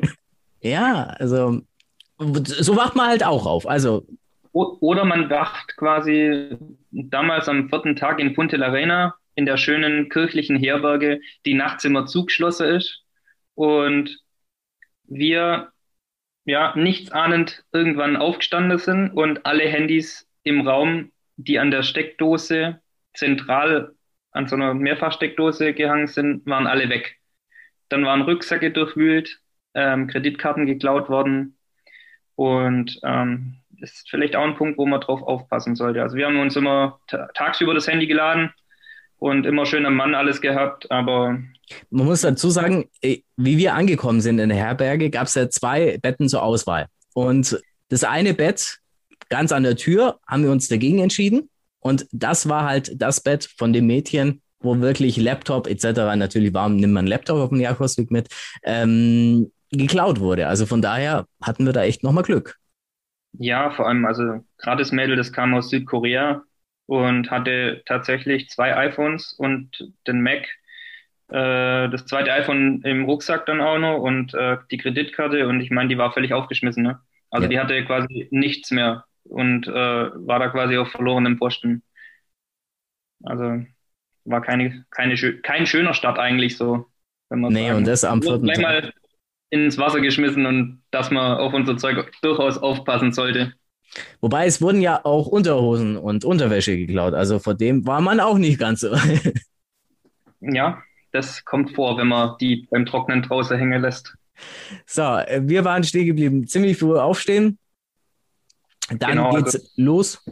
ja, 0.60 1.04
also 1.18 1.60
so 2.18 2.76
wacht 2.76 2.96
man 2.96 3.08
halt 3.08 3.24
auch 3.24 3.44
auf. 3.44 3.68
Also 3.68 4.06
oder 4.52 5.04
man 5.04 5.28
wacht 5.30 5.76
quasi 5.76 6.56
damals 6.90 7.48
am 7.48 7.68
vierten 7.68 7.96
Tag 7.96 8.20
in 8.20 8.34
Punta 8.34 8.56
la 8.56 8.68
Reina 8.68 9.14
in 9.34 9.46
der 9.46 9.56
schönen 9.56 10.08
kirchlichen 10.08 10.56
Herberge, 10.56 11.20
die 11.44 11.54
nachts 11.54 11.84
immer 11.84 12.06
zugeschlossen 12.06 12.68
ist 12.68 13.04
und 13.54 14.18
wir 15.04 15.72
ja, 16.44 16.74
nichts 16.76 17.10
ahnend 17.10 17.64
irgendwann 17.72 18.16
aufgestanden 18.16 18.78
sind 18.78 19.10
und 19.10 19.46
alle 19.46 19.64
Handys 19.64 20.28
im 20.42 20.66
Raum, 20.66 21.12
die 21.36 21.58
an 21.58 21.70
der 21.70 21.82
Steckdose 21.82 22.80
zentral 23.14 23.94
an 24.30 24.48
so 24.48 24.56
einer 24.56 24.74
Mehrfachsteckdose 24.74 25.72
gehangen 25.74 26.06
sind, 26.06 26.44
waren 26.46 26.66
alle 26.66 26.88
weg. 26.88 27.18
Dann 27.88 28.04
waren 28.04 28.22
Rucksäcke 28.22 28.72
durchwühlt, 28.72 29.40
ähm, 29.74 30.08
Kreditkarten 30.08 30.66
geklaut 30.66 31.08
worden 31.08 31.56
und 32.34 32.98
ähm, 33.04 33.60
ist 33.80 34.10
vielleicht 34.10 34.36
auch 34.36 34.44
ein 34.44 34.56
Punkt, 34.56 34.76
wo 34.76 34.86
man 34.86 35.00
drauf 35.00 35.22
aufpassen 35.22 35.76
sollte. 35.76 36.02
Also 36.02 36.16
wir 36.16 36.26
haben 36.26 36.38
uns 36.38 36.56
immer 36.56 37.00
tagsüber 37.34 37.74
das 37.74 37.86
Handy 37.86 38.06
geladen 38.06 38.52
und 39.24 39.46
immer 39.46 39.64
schön 39.64 39.86
am 39.86 39.94
Mann 39.94 40.14
alles 40.14 40.42
gehabt, 40.42 40.90
aber 40.90 41.38
man 41.88 42.04
muss 42.04 42.20
dazu 42.20 42.50
sagen, 42.50 42.90
äh, 43.00 43.20
wie 43.38 43.56
wir 43.56 43.72
angekommen 43.72 44.20
sind 44.20 44.38
in 44.38 44.50
der 44.50 44.58
Herberge, 44.58 45.08
gab 45.08 45.28
es 45.28 45.34
ja 45.34 45.48
zwei 45.48 45.96
Betten 45.96 46.28
zur 46.28 46.42
Auswahl. 46.42 46.88
Und 47.14 47.58
das 47.88 48.04
eine 48.04 48.34
Bett 48.34 48.80
ganz 49.30 49.50
an 49.50 49.62
der 49.62 49.76
Tür 49.76 50.18
haben 50.26 50.42
wir 50.42 50.50
uns 50.50 50.68
dagegen 50.68 50.98
entschieden. 50.98 51.48
Und 51.80 52.06
das 52.12 52.50
war 52.50 52.68
halt 52.68 53.00
das 53.00 53.22
Bett 53.22 53.48
von 53.56 53.72
dem 53.72 53.86
Mädchen, 53.86 54.42
wo 54.60 54.80
wirklich 54.80 55.16
Laptop 55.16 55.68
etc. 55.68 56.16
natürlich 56.16 56.52
warum 56.52 56.76
nimmt 56.76 56.92
man 56.92 57.06
Laptop 57.06 57.38
auf 57.38 57.48
dem 57.48 57.60
Jakobsweg 57.60 58.10
mit, 58.10 58.28
ähm, 58.62 59.50
geklaut 59.70 60.20
wurde. 60.20 60.48
Also 60.48 60.66
von 60.66 60.82
daher 60.82 61.26
hatten 61.40 61.64
wir 61.64 61.72
da 61.72 61.82
echt 61.82 62.02
nochmal 62.02 62.24
Glück. 62.24 62.58
Ja, 63.38 63.70
vor 63.70 63.88
allem, 63.88 64.04
also 64.04 64.44
gerade 64.58 64.82
das 64.82 64.92
Mädel, 64.92 65.16
das 65.16 65.32
kam 65.32 65.54
aus 65.54 65.70
Südkorea 65.70 66.42
und 66.86 67.30
hatte 67.30 67.82
tatsächlich 67.86 68.48
zwei 68.50 68.76
iPhones 68.76 69.32
und 69.32 69.92
den 70.06 70.22
Mac 70.22 70.46
äh, 71.28 71.88
das 71.88 72.04
zweite 72.06 72.32
iPhone 72.32 72.82
im 72.82 73.04
Rucksack 73.04 73.46
dann 73.46 73.60
auch 73.60 73.78
noch 73.78 73.98
und 73.98 74.34
äh, 74.34 74.58
die 74.70 74.76
Kreditkarte 74.76 75.48
und 75.48 75.60
ich 75.60 75.70
meine, 75.70 75.88
die 75.88 75.98
war 75.98 76.12
völlig 76.12 76.32
aufgeschmissen. 76.34 76.82
Ne? 76.82 77.00
Also 77.30 77.44
ja. 77.44 77.48
die 77.48 77.60
hatte 77.60 77.84
quasi 77.84 78.28
nichts 78.30 78.70
mehr 78.70 79.04
und 79.24 79.66
äh, 79.66 79.72
war 79.72 80.38
da 80.38 80.48
quasi 80.48 80.76
auf 80.76 80.90
verlorenem 80.90 81.38
Posten. 81.38 81.82
Also 83.22 83.64
war 84.24 84.42
keine, 84.42 84.84
keine, 84.90 85.16
kein 85.40 85.66
schöner 85.66 85.94
Start 85.94 86.18
eigentlich 86.18 86.56
so. 86.56 86.86
Wenn 87.30 87.40
man 87.40 87.52
nee, 87.52 87.68
sagen. 87.68 87.78
und 87.78 87.86
das 87.86 88.04
am 88.04 88.22
vierten 88.22 88.46
Tag. 88.48 88.92
ins 89.50 89.78
Wasser 89.78 90.00
geschmissen 90.00 90.44
und 90.44 90.82
dass 90.90 91.10
man 91.10 91.38
auf 91.38 91.54
unser 91.54 91.76
Zeug 91.78 92.12
durchaus 92.20 92.58
aufpassen 92.58 93.12
sollte. 93.12 93.54
Wobei 94.20 94.46
es 94.46 94.60
wurden 94.60 94.80
ja 94.80 95.04
auch 95.04 95.26
Unterhosen 95.26 95.96
und 95.96 96.24
Unterwäsche 96.24 96.76
geklaut, 96.76 97.14
also 97.14 97.38
vor 97.38 97.54
dem 97.54 97.86
war 97.86 98.00
man 98.00 98.20
auch 98.20 98.38
nicht 98.38 98.58
ganz 98.58 98.80
so. 98.80 98.94
ja, 100.40 100.82
das 101.12 101.44
kommt 101.44 101.74
vor, 101.74 101.96
wenn 101.96 102.08
man 102.08 102.36
die 102.40 102.66
beim 102.70 102.86
Trocknen 102.86 103.22
draußen 103.22 103.56
hängen 103.56 103.80
lässt. 103.80 104.14
So, 104.86 105.02
äh, 105.02 105.40
wir 105.44 105.64
waren 105.64 105.84
stehen 105.84 106.06
geblieben. 106.06 106.46
Ziemlich 106.46 106.76
früh 106.78 106.98
aufstehen. 106.98 107.58
Dann 108.88 109.10
genau, 109.12 109.30
geht's 109.30 109.54
also 109.54 109.68
los. 109.76 110.22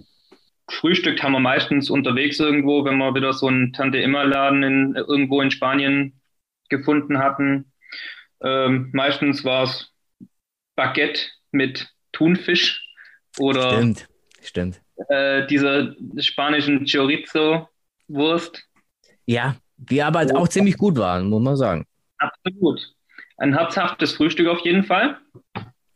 Frühstückt 0.69 1.23
haben 1.23 1.33
wir 1.33 1.41
meistens 1.41 1.91
unterwegs 1.91 2.39
irgendwo, 2.41 2.85
wenn 2.85 2.97
wir 2.99 3.15
wieder 3.15 3.33
so 3.33 3.47
einen 3.47 3.73
Tante-Immer-Laden 3.73 4.63
in, 4.63 4.95
irgendwo 4.95 5.41
in 5.41 5.51
Spanien 5.51 6.21
gefunden 6.69 7.19
hatten. 7.19 7.73
Ähm, 8.43 8.91
meistens 8.93 9.45
war 9.45 9.65
es 9.65 9.93
Baguette 10.75 11.21
mit 11.51 11.93
Thunfisch 12.13 12.92
oder 13.39 13.73
stimmt, 13.73 14.09
stimmt. 14.43 14.81
Äh, 15.09 15.47
dieser 15.47 15.95
spanischen 16.19 16.87
Chorizo-Wurst. 16.87 18.63
Ja, 19.27 19.57
die 19.77 20.03
aber 20.03 20.27
oh. 20.33 20.39
auch 20.39 20.49
ziemlich 20.49 20.77
gut 20.77 20.97
waren, 20.97 21.29
muss 21.29 21.43
man 21.43 21.57
sagen. 21.57 21.87
Absolut. 22.19 22.95
Ein 23.39 23.55
herzhaftes 23.55 24.15
Frühstück 24.15 24.49
auf 24.49 24.61
jeden 24.61 24.85
Fall. 24.85 25.19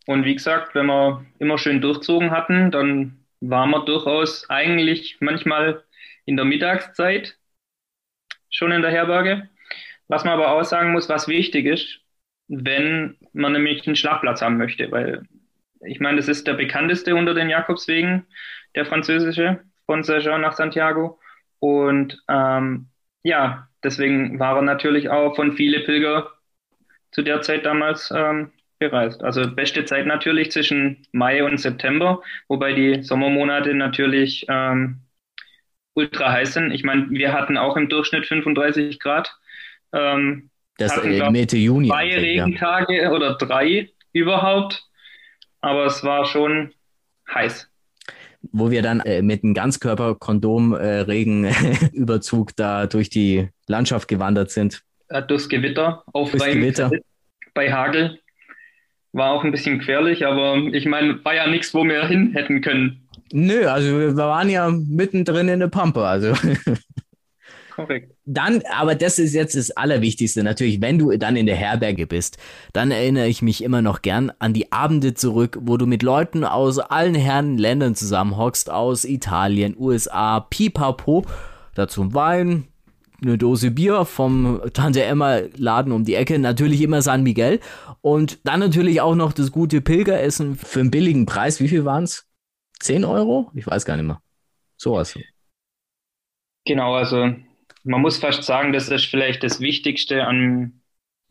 Und 0.07 0.25
wie 0.25 0.35
gesagt, 0.35 0.75
wenn 0.75 0.87
wir 0.87 1.25
immer 1.38 1.59
schön 1.59 1.81
durchzogen 1.81 2.31
hatten, 2.31 2.71
dann 2.71 3.25
waren 3.40 3.71
wir 3.71 3.85
durchaus 3.85 4.49
eigentlich 4.49 5.19
manchmal 5.21 5.85
in 6.25 6.37
der 6.37 6.45
Mittagszeit 6.45 7.37
schon 8.50 8.73
in 8.73 8.83
der 8.83 8.90
Herberge. 8.90 9.49
Was 10.09 10.25
man 10.25 10.35
aber 10.35 10.52
auch 10.52 10.64
sagen 10.64 10.93
muss, 10.93 11.09
was 11.09 11.28
wichtig 11.28 11.66
ist, 11.66 12.00
wenn 12.49 13.16
man 13.33 13.52
nämlich 13.52 13.87
einen 13.87 13.97
Schlafplatz 13.97 14.40
haben 14.40 14.57
möchte, 14.57 14.90
weil 14.90 15.23
ich 15.87 16.00
meine, 16.00 16.16
das 16.16 16.28
ist 16.28 16.47
der 16.47 16.55
bekannteste 16.55 17.14
unter 17.14 17.35
den 17.35 17.50
Jakobswegen, 17.50 18.26
der 18.75 18.87
französische, 18.87 19.61
von 19.87 20.02
Saint-Jean 20.02 20.40
nach 20.40 20.55
Santiago. 20.55 21.19
Und 21.59 22.23
ähm, 22.28 22.88
ja, 23.23 23.69
deswegen 23.83 24.38
war 24.38 24.57
er 24.57 24.62
natürlich 24.62 25.09
auch 25.09 25.35
von 25.35 25.52
viele 25.52 25.81
Pilger 25.81 26.31
zu 27.12 27.23
der 27.23 27.40
Zeit 27.40 27.64
damals 27.64 28.12
ähm, 28.14 28.52
bereist. 28.78 29.23
Also 29.23 29.50
beste 29.50 29.85
Zeit 29.85 30.07
natürlich 30.07 30.52
zwischen 30.52 31.07
Mai 31.12 31.43
und 31.43 31.59
September, 31.59 32.23
wobei 32.49 32.73
die 32.73 33.02
Sommermonate 33.02 33.75
natürlich 33.75 34.45
ähm, 34.49 35.00
ultra 35.95 36.31
heiß 36.31 36.55
sind. 36.55 36.73
Ich 36.73 36.85
meine, 36.85 37.09
wir 37.11 37.33
hatten 37.33 37.57
auch 37.57 37.76
im 37.76 37.88
Durchschnitt 37.88 38.26
35 38.26 39.00
Grad. 39.00 39.35
Ähm, 39.93 40.50
das 40.76 40.95
hatten, 40.95 41.14
glaub, 41.14 41.33
Mitte 41.33 41.57
Juni. 41.57 41.88
Zwei 41.88 42.14
Regentage 42.14 43.02
ja. 43.02 43.12
oder 43.12 43.35
drei 43.35 43.88
überhaupt. 44.12 44.85
Aber 45.60 45.86
es 45.86 46.04
war 46.04 46.26
schon 46.26 46.72
heiß 47.32 47.68
wo 48.52 48.70
wir 48.70 48.82
dann 48.82 49.00
äh, 49.00 49.22
mit 49.22 49.42
einem 49.42 49.54
Ganzkörper-Kondom-Regenüberzug 49.54 52.50
äh, 52.50 52.52
da 52.56 52.86
durch 52.86 53.08
die 53.10 53.48
Landschaft 53.66 54.06
gewandert 54.08 54.50
sind. 54.50 54.82
Äh, 55.08 55.22
durchs 55.22 55.48
Gewitter, 55.48 56.04
auf 56.12 56.30
durchs 56.30 56.44
Gewitter. 56.46 56.90
bei 57.54 57.72
Hagel. 57.72 58.18
War 59.12 59.30
auch 59.30 59.44
ein 59.44 59.52
bisschen 59.52 59.78
gefährlich, 59.78 60.26
aber 60.26 60.56
ich 60.72 60.86
meine, 60.86 61.25
war 61.25 61.34
ja 61.34 61.46
nichts, 61.46 61.72
wo 61.72 61.84
wir 61.84 62.06
hin 62.06 62.32
hätten 62.32 62.60
können. 62.60 63.08
Nö, 63.32 63.66
also 63.66 63.98
wir 63.98 64.14
waren 64.16 64.50
ja 64.50 64.68
mittendrin 64.70 65.48
in 65.48 65.60
der 65.60 65.68
Pampe, 65.68 66.04
also. 66.04 66.32
Korrekt. 67.76 68.14
Dann, 68.25 68.62
aber 68.73 68.95
das 68.95 69.18
ist 69.18 69.35
jetzt 69.35 69.54
das 69.54 69.71
Allerwichtigste 69.71 70.42
natürlich, 70.42 70.80
wenn 70.80 70.99
du 70.99 71.14
dann 71.18 71.37
in 71.37 71.45
der 71.45 71.56
Herberge 71.56 72.06
bist, 72.06 72.38
dann 72.73 72.90
erinnere 72.90 73.28
ich 73.28 73.42
mich 73.42 73.62
immer 73.62 73.83
noch 73.83 74.00
gern 74.00 74.33
an 74.38 74.54
die 74.54 74.73
Abende 74.73 75.12
zurück, 75.12 75.59
wo 75.61 75.76
du 75.76 75.85
mit 75.85 76.02
Leuten 76.02 76.45
aus 76.45 76.78
allen 76.78 77.14
Herren 77.14 77.59
Ländern 77.59 77.95
zusammenhockst, 77.95 78.71
aus 78.71 79.04
Italien, 79.04 79.76
USA, 79.78 80.40
Pipapo, 80.40 81.26
dazu 81.75 82.14
Wein, 82.14 82.64
eine 83.21 83.37
Dose 83.37 83.71
Bier 83.71 84.06
vom 84.06 84.62
Tante 84.73 85.04
Emma 85.04 85.40
Laden 85.59 85.92
um 85.92 86.04
die 86.04 86.14
Ecke, 86.14 86.38
natürlich 86.38 86.80
immer 86.80 87.02
San 87.02 87.25
Miguel 87.25 87.61
und 88.00 88.38
dann 88.45 88.61
natürlich 88.61 89.02
auch 89.02 89.16
noch 89.16 89.35
das 89.35 89.52
gute 89.52 89.83
Pilgeressen 89.83 90.56
für 90.56 90.80
einen 90.80 90.90
billigen 90.90 91.26
Preis. 91.26 91.61
Wie 91.61 91.68
viel 91.68 91.85
waren 91.85 92.04
es? 92.04 92.26
10 92.80 93.04
Euro? 93.04 93.50
Ich 93.52 93.66
weiß 93.66 93.85
gar 93.85 93.99
nicht 93.99 94.06
mehr. 94.06 94.23
Sowas. 94.78 95.14
Genau, 96.64 96.95
also 96.95 97.35
man 97.87 98.02
muss 98.02 98.19
fast 98.19 98.43
sagen, 98.43 98.73
das 98.73 98.88
ist 98.88 99.07
vielleicht 99.07 99.43
das 99.43 99.61
Wichtigste 99.61 100.25
an 100.25 100.83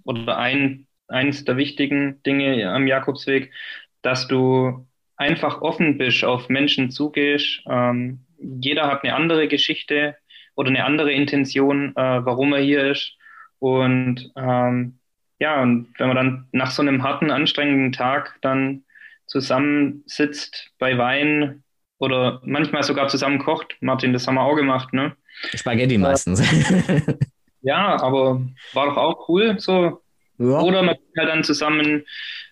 oder 0.04 0.38
ein, 0.38 0.88
eins 1.08 1.44
der 1.46 1.58
wichtigen 1.58 2.24
Dinge 2.24 2.72
am 2.72 2.88
Jakobsweg, 2.88 3.52
dass 4.02 4.28
du 4.28 4.88
einfach 5.18 5.62
offen 5.62 5.98
bist, 5.98 6.24
auf 6.24 6.50
Menschen 6.50 6.92
zugehst. 6.92 7.62
Ähm, 7.68 8.26
jeder 8.40 8.88
hat 8.88 9.04
eine 9.04 9.16
andere 9.16 9.48
Geschichte 9.48 10.16
oder 10.56 10.70
eine 10.70 10.86
andere 10.86 11.12
Intention, 11.12 11.96
äh, 11.96 12.26
warum 12.26 12.54
er 12.54 12.62
hier 12.62 12.92
ist. 12.92 13.14
Und 13.60 14.32
ähm, 14.36 15.00
ja, 15.40 15.62
und 15.62 15.90
wenn 15.98 16.08
man 16.08 16.16
dann 16.16 16.48
nach 16.52 16.72
so 16.72 16.82
einem 16.82 17.04
harten, 17.04 17.32
anstrengenden 17.32 17.92
Tag 17.92 18.38
dann 18.42 18.84
zusammensitzt 19.26 20.72
bei 20.80 20.98
Wein 20.98 21.64
oder 21.98 22.42
manchmal 22.44 22.84
sogar 22.84 23.08
zusammen 23.08 23.40
kocht, 23.40 23.76
Martin, 23.80 24.14
das 24.14 24.28
haben 24.28 24.36
wir 24.36 24.44
auch 24.44 24.56
gemacht, 24.56 24.94
ne? 24.94 25.16
Spaghetti 25.54 25.98
meistens. 25.98 26.42
ja, 27.62 28.02
aber 28.02 28.42
war 28.74 28.86
doch 28.88 28.98
auch 28.98 29.30
cool, 29.30 29.60
so. 29.60 30.02
Ja. 30.38 30.60
Oder 30.60 30.84
man 30.84 30.96
kann 30.96 31.06
halt 31.18 31.30
dann 31.30 31.44
zusammen 31.44 32.04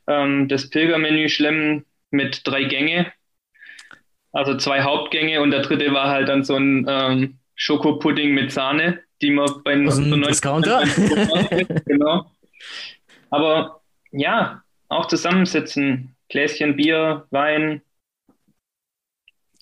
ähm, 0.07 0.47
das 0.47 0.69
Pilgermenü 0.69 1.27
schlemmen 1.29 1.85
mit 2.12 2.41
drei 2.45 2.63
Gänge, 2.63 3.12
also 4.31 4.57
zwei 4.57 4.81
Hauptgänge 4.81 5.41
und 5.41 5.51
der 5.51 5.62
dritte 5.62 5.93
war 5.93 6.09
halt 6.09 6.29
dann 6.29 6.43
so 6.43 6.55
ein 6.55 6.85
ähm, 6.88 7.39
Schokopudding 7.55 8.33
mit 8.33 8.51
Sahne, 8.51 9.01
die 9.21 9.31
man 9.31 9.50
bei 9.63 9.85
Aus 9.85 9.95
so 9.95 10.15
Discounter. 10.15 10.83
genau. 11.85 12.31
Aber 13.29 13.81
ja, 14.12 14.63
auch 14.89 15.07
zusammensitzen, 15.07 16.15
Gläschen 16.29 16.75
Bier, 16.75 17.27
Wein 17.31 17.81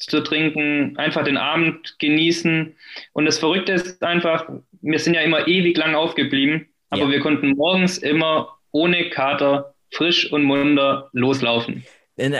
zu 0.02 0.22
trinken, 0.22 0.98
einfach 0.98 1.24
den 1.24 1.38
Abend 1.38 1.96
genießen. 2.00 2.76
Und 3.14 3.26
das 3.26 3.40
Verrückte 3.40 3.74
ist 3.74 4.04
einfach, 4.04 4.50
wir 4.82 5.00
sind 5.00 5.14
ja 5.14 5.22
immer 5.22 5.48
ewig 5.48 5.78
lang 5.78 5.96
aufgeblieben, 5.96 6.68
aber 6.90 7.04
ja. 7.04 7.10
wir 7.12 7.20
konnten 7.20 7.52
morgens 7.52 7.98
immer 7.98 8.50
ohne 8.72 9.10
Kater 9.10 9.74
frisch 9.92 10.32
und 10.32 10.44
munter 10.44 11.10
loslaufen. 11.14 11.84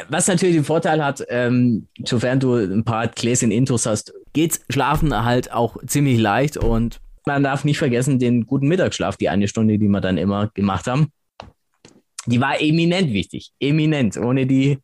Was 0.10 0.28
natürlich 0.28 0.56
den 0.56 0.64
Vorteil 0.64 1.04
hat, 1.04 1.24
ähm, 1.30 1.88
sofern 2.04 2.40
du 2.40 2.56
ein 2.56 2.84
paar 2.84 3.08
Gläschen 3.08 3.52
Intos 3.52 3.86
hast, 3.86 4.14
geht's 4.34 4.64
Schlafen 4.70 5.24
halt 5.24 5.52
auch 5.52 5.78
ziemlich 5.86 6.20
leicht 6.20 6.58
und 6.58 7.00
man 7.26 7.44
darf 7.44 7.64
nicht 7.64 7.78
vergessen 7.78 8.20
den 8.20 8.46
guten 8.46 8.68
Mittagsschlaf, 8.68 9.18
die 9.18 9.30
eine 9.30 9.48
Stunde, 9.48 9.78
die 9.78 9.88
wir 9.88 10.02
dann 10.02 10.18
immer 10.18 10.50
gemacht 10.54 10.88
haben. 10.88 11.12
Die 12.26 12.42
war 12.42 12.62
eminent 12.62 13.14
wichtig, 13.14 13.52
eminent. 13.60 14.18
Ohne 14.18 14.46
die 14.46 14.78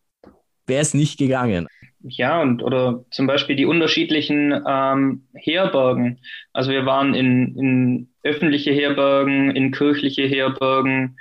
wäre 0.65 0.81
es 0.81 0.93
nicht 0.93 1.17
gegangen. 1.17 1.67
Ja, 2.09 2.41
und 2.41 2.63
oder 2.63 3.03
zum 3.11 3.27
Beispiel 3.27 3.55
die 3.55 3.65
unterschiedlichen 3.65 4.53
ähm, 4.67 5.27
Herbergen. 5.33 6.19
Also 6.53 6.71
wir 6.71 6.85
waren 6.85 7.13
in, 7.13 7.57
in 7.57 8.09
öffentliche 8.23 8.71
Herbergen, 8.71 9.51
in 9.51 9.71
kirchliche 9.71 10.23
Herbergen, 10.23 11.17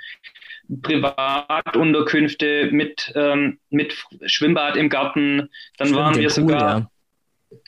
Privatunterkünfte 0.81 2.69
mit, 2.71 3.11
ähm, 3.15 3.59
mit 3.69 3.95
Schwimmbad 4.25 4.77
im 4.77 4.89
Garten. 4.89 5.49
Dann 5.77 5.87
Stimmt, 5.87 5.99
waren 5.99 6.17
wir 6.17 6.29
sogar, 6.29 6.79
ja. 6.79 6.89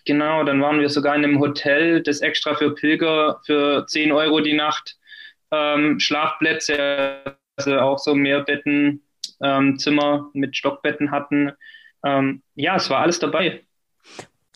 genau, 0.05 0.43
dann 0.43 0.61
waren 0.61 0.79
wir 0.79 0.89
sogar 0.89 1.15
in 1.15 1.23
einem 1.23 1.39
Hotel, 1.39 2.01
das 2.01 2.21
extra 2.21 2.55
für 2.55 2.73
Pilger 2.73 3.41
für 3.45 3.85
10 3.85 4.11
Euro 4.13 4.39
die 4.39 4.53
Nacht 4.53 4.97
ähm, 5.51 5.99
Schlafplätze, 5.99 7.21
also 7.57 7.79
auch 7.79 7.97
so 7.97 8.15
Mehrbetten, 8.15 9.01
ähm, 9.41 9.77
Zimmer 9.77 10.29
mit 10.33 10.55
Stockbetten 10.55 11.11
hatten. 11.11 11.51
Ähm, 12.03 12.41
ja, 12.55 12.75
es 12.75 12.89
war 12.89 12.99
alles 12.99 13.19
dabei. 13.19 13.61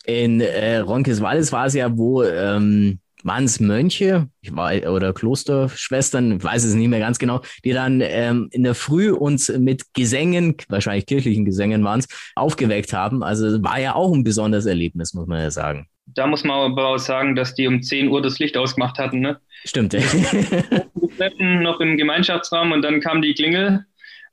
In 0.05 0.41
äh, 0.41 0.77
Ronkesvalles 0.77 1.51
war 1.51 1.65
es 1.65 1.73
ja, 1.73 1.97
wo 1.97 2.23
ähm, 2.23 2.99
waren 3.23 3.45
es 3.45 3.59
Mönche 3.59 4.27
ich 4.41 4.55
war, 4.55 4.73
oder 4.91 5.13
Klosterschwestern, 5.13 6.37
ich 6.37 6.43
weiß 6.43 6.65
es 6.65 6.73
nicht 6.73 6.89
mehr 6.89 6.99
ganz 6.99 7.19
genau, 7.19 7.41
die 7.63 7.71
dann 7.71 8.01
ähm, 8.01 8.49
in 8.51 8.63
der 8.63 8.75
Früh 8.75 9.11
uns 9.11 9.49
mit 9.49 9.93
Gesängen, 9.93 10.57
wahrscheinlich 10.67 11.05
kirchlichen 11.05 11.45
Gesängen 11.45 11.83
waren 11.83 11.99
es, 11.99 12.07
aufgeweckt 12.35 12.93
haben. 12.93 13.23
Also 13.23 13.63
war 13.63 13.79
ja 13.79 13.95
auch 13.95 14.13
ein 14.13 14.23
besonderes 14.23 14.65
Erlebnis, 14.65 15.13
muss 15.13 15.27
man 15.27 15.41
ja 15.41 15.51
sagen. 15.51 15.87
Da 16.05 16.27
muss 16.27 16.43
man 16.43 16.71
aber 16.71 16.87
auch 16.87 16.97
sagen, 16.97 17.35
dass 17.35 17.55
die 17.55 17.65
um 17.65 17.81
10 17.81 18.09
Uhr 18.09 18.21
das 18.21 18.37
Licht 18.39 18.57
ausgemacht 18.57 18.99
hatten, 18.99 19.21
ne? 19.21 19.39
Stimmt. 19.63 19.93
Wir 19.93 21.61
noch 21.61 21.79
im 21.79 21.95
Gemeinschaftsraum 21.95 22.73
und 22.73 22.81
dann 22.81 22.99
kam 22.99 23.21
die 23.21 23.33
Klingel 23.33 23.85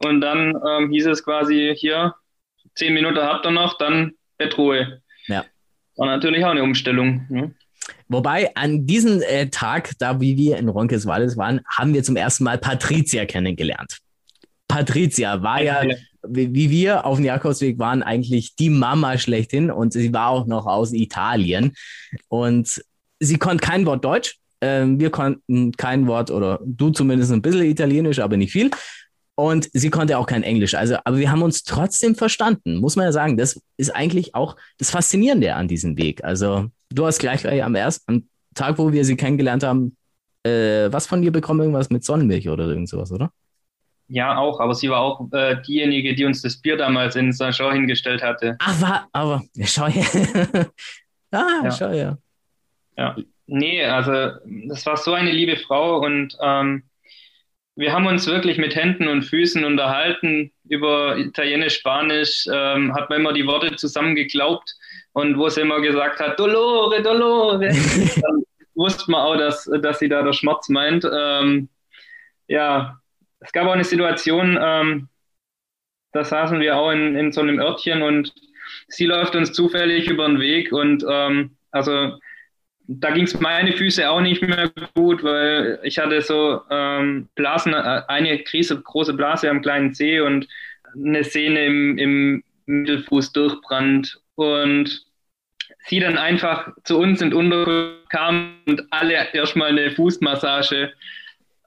und 0.04 0.20
dann 0.20 0.54
ähm, 0.68 0.90
hieß 0.90 1.06
es 1.06 1.24
quasi 1.24 1.74
hier, 1.76 2.14
zehn 2.80 2.94
Minuten 2.94 3.18
habt 3.18 3.46
ihr 3.46 3.50
noch, 3.52 3.76
dann 3.78 4.12
Bettruhe. 4.38 5.02
Ja. 5.26 5.44
War 5.96 6.06
natürlich 6.06 6.44
auch 6.44 6.50
eine 6.50 6.62
Umstellung. 6.62 7.26
Ne? 7.28 7.54
Wobei 8.08 8.54
an 8.56 8.86
diesem 8.86 9.20
äh, 9.22 9.48
Tag, 9.48 9.92
da 9.98 10.20
wie 10.20 10.36
wir 10.36 10.56
in 10.56 10.68
Ronkesvalles 10.68 11.36
waren, 11.36 11.60
haben 11.66 11.92
wir 11.92 12.02
zum 12.02 12.16
ersten 12.16 12.44
Mal 12.44 12.58
Patricia 12.58 13.26
kennengelernt. 13.26 13.98
Patricia 14.66 15.42
war 15.42 15.62
ja, 15.62 15.82
wie, 16.26 16.54
wie 16.54 16.70
wir 16.70 17.04
auf 17.04 17.16
dem 17.18 17.26
Jakobsweg 17.26 17.78
waren, 17.78 18.02
eigentlich 18.02 18.56
die 18.56 18.70
Mama 18.70 19.18
schlechthin 19.18 19.70
und 19.70 19.92
sie 19.92 20.12
war 20.14 20.28
auch 20.28 20.46
noch 20.46 20.66
aus 20.66 20.92
Italien 20.92 21.74
und 22.28 22.82
sie 23.18 23.36
konnte 23.36 23.66
kein 23.66 23.84
Wort 23.84 24.04
Deutsch. 24.04 24.36
Ähm, 24.62 25.00
wir 25.00 25.10
konnten 25.10 25.72
kein 25.72 26.06
Wort 26.06 26.30
oder 26.30 26.60
du 26.64 26.90
zumindest 26.90 27.32
ein 27.32 27.42
bisschen 27.42 27.64
Italienisch, 27.64 28.20
aber 28.20 28.36
nicht 28.36 28.52
viel. 28.52 28.70
Und 29.40 29.70
sie 29.72 29.88
konnte 29.88 30.18
auch 30.18 30.26
kein 30.26 30.42
Englisch. 30.42 30.74
Also, 30.74 30.96
aber 31.02 31.16
wir 31.16 31.30
haben 31.30 31.40
uns 31.40 31.62
trotzdem 31.62 32.14
verstanden, 32.14 32.76
muss 32.76 32.96
man 32.96 33.06
ja 33.06 33.12
sagen. 33.12 33.38
Das 33.38 33.58
ist 33.78 33.88
eigentlich 33.88 34.34
auch 34.34 34.54
das 34.76 34.90
Faszinierende 34.90 35.54
an 35.54 35.66
diesem 35.66 35.96
Weg. 35.96 36.22
Also, 36.22 36.66
du 36.90 37.06
hast 37.06 37.20
gleich, 37.20 37.40
gleich 37.40 37.64
am 37.64 37.74
ersten 37.74 38.28
Tag, 38.54 38.76
wo 38.76 38.92
wir 38.92 39.02
sie 39.02 39.16
kennengelernt 39.16 39.62
haben, 39.62 39.96
äh, 40.42 40.92
was 40.92 41.06
von 41.06 41.22
dir 41.22 41.32
bekommen? 41.32 41.60
Irgendwas 41.60 41.88
mit 41.88 42.04
Sonnenmilch 42.04 42.50
oder 42.50 42.66
irgend 42.66 42.90
sowas, 42.90 43.10
oder? 43.12 43.32
Ja, 44.08 44.36
auch, 44.36 44.60
aber 44.60 44.74
sie 44.74 44.90
war 44.90 45.00
auch 45.00 45.26
äh, 45.32 45.56
diejenige, 45.62 46.14
die 46.14 46.26
uns 46.26 46.42
das 46.42 46.58
Bier 46.58 46.76
damals 46.76 47.16
in 47.16 47.32
Saint-Jean 47.32 47.72
hingestellt 47.72 48.22
hatte. 48.22 48.56
Ach, 48.58 48.82
war, 48.82 49.08
aber, 49.12 49.42
schau 49.64 49.86
her. 49.86 50.04
ah, 51.30 51.60
ja. 51.64 51.70
schau 51.70 51.88
her. 51.88 52.18
Ja, 52.98 53.16
nee, 53.46 53.82
also, 53.86 54.38
das 54.68 54.84
war 54.84 54.98
so 54.98 55.14
eine 55.14 55.30
liebe 55.32 55.56
Frau 55.56 56.04
und 56.04 56.36
ähm, 56.42 56.82
wir 57.80 57.94
haben 57.94 58.06
uns 58.06 58.26
wirklich 58.26 58.58
mit 58.58 58.74
Händen 58.74 59.08
und 59.08 59.22
Füßen 59.22 59.64
unterhalten 59.64 60.52
über 60.68 61.16
Italienisch, 61.16 61.76
Spanisch, 61.76 62.46
ähm, 62.52 62.94
hat 62.94 63.08
man 63.08 63.20
immer 63.20 63.32
die 63.32 63.46
Worte 63.46 63.74
zusammengeglaubt 63.74 64.76
und 65.14 65.38
wo 65.38 65.48
sie 65.48 65.62
immer 65.62 65.80
gesagt 65.80 66.20
hat, 66.20 66.38
Dolore, 66.38 67.02
Dolore, 67.02 67.58
dann 68.22 68.42
wusste 68.74 69.10
man 69.10 69.22
auch, 69.22 69.36
dass, 69.36 69.64
dass 69.80 69.98
sie 69.98 70.10
da 70.10 70.22
der 70.22 70.34
Schmerz 70.34 70.68
meint. 70.68 71.08
Ähm, 71.10 71.70
ja, 72.48 73.00
es 73.40 73.50
gab 73.50 73.66
auch 73.66 73.72
eine 73.72 73.84
Situation, 73.84 74.58
ähm, 74.60 75.08
da 76.12 76.22
saßen 76.22 76.60
wir 76.60 76.76
auch 76.76 76.90
in, 76.90 77.16
in 77.16 77.32
so 77.32 77.40
einem 77.40 77.60
Örtchen 77.60 78.02
und 78.02 78.34
sie 78.88 79.06
läuft 79.06 79.34
uns 79.34 79.54
zufällig 79.54 80.06
über 80.06 80.26
den 80.26 80.38
Weg 80.38 80.70
und 80.70 81.02
ähm, 81.08 81.56
also 81.70 82.18
da 82.92 83.10
ging 83.10 83.24
es 83.24 83.38
meine 83.38 83.72
Füße 83.72 84.08
auch 84.08 84.20
nicht 84.20 84.42
mehr 84.42 84.70
gut, 84.94 85.22
weil 85.22 85.78
ich 85.84 85.98
hatte 85.98 86.20
so 86.22 86.62
ähm, 86.70 87.28
Blasen, 87.36 87.72
äh, 87.72 88.02
eine 88.08 88.42
Krise, 88.42 88.80
große 88.80 89.14
Blase 89.14 89.48
am 89.48 89.62
kleinen 89.62 89.94
Zeh 89.94 90.20
und 90.20 90.48
eine 90.94 91.22
Sehne 91.22 91.66
im, 91.66 91.98
im 91.98 92.44
Mittelfuß 92.66 93.32
durchbrannt 93.32 94.20
und 94.34 95.04
sie 95.86 96.00
dann 96.00 96.18
einfach 96.18 96.68
zu 96.84 96.98
uns 96.98 97.22
in 97.22 97.32
Unterkunft 97.32 98.00
kam 98.10 98.56
und 98.66 98.82
alle 98.90 99.32
erstmal 99.32 99.68
eine 99.68 99.90
Fußmassage 99.92 100.92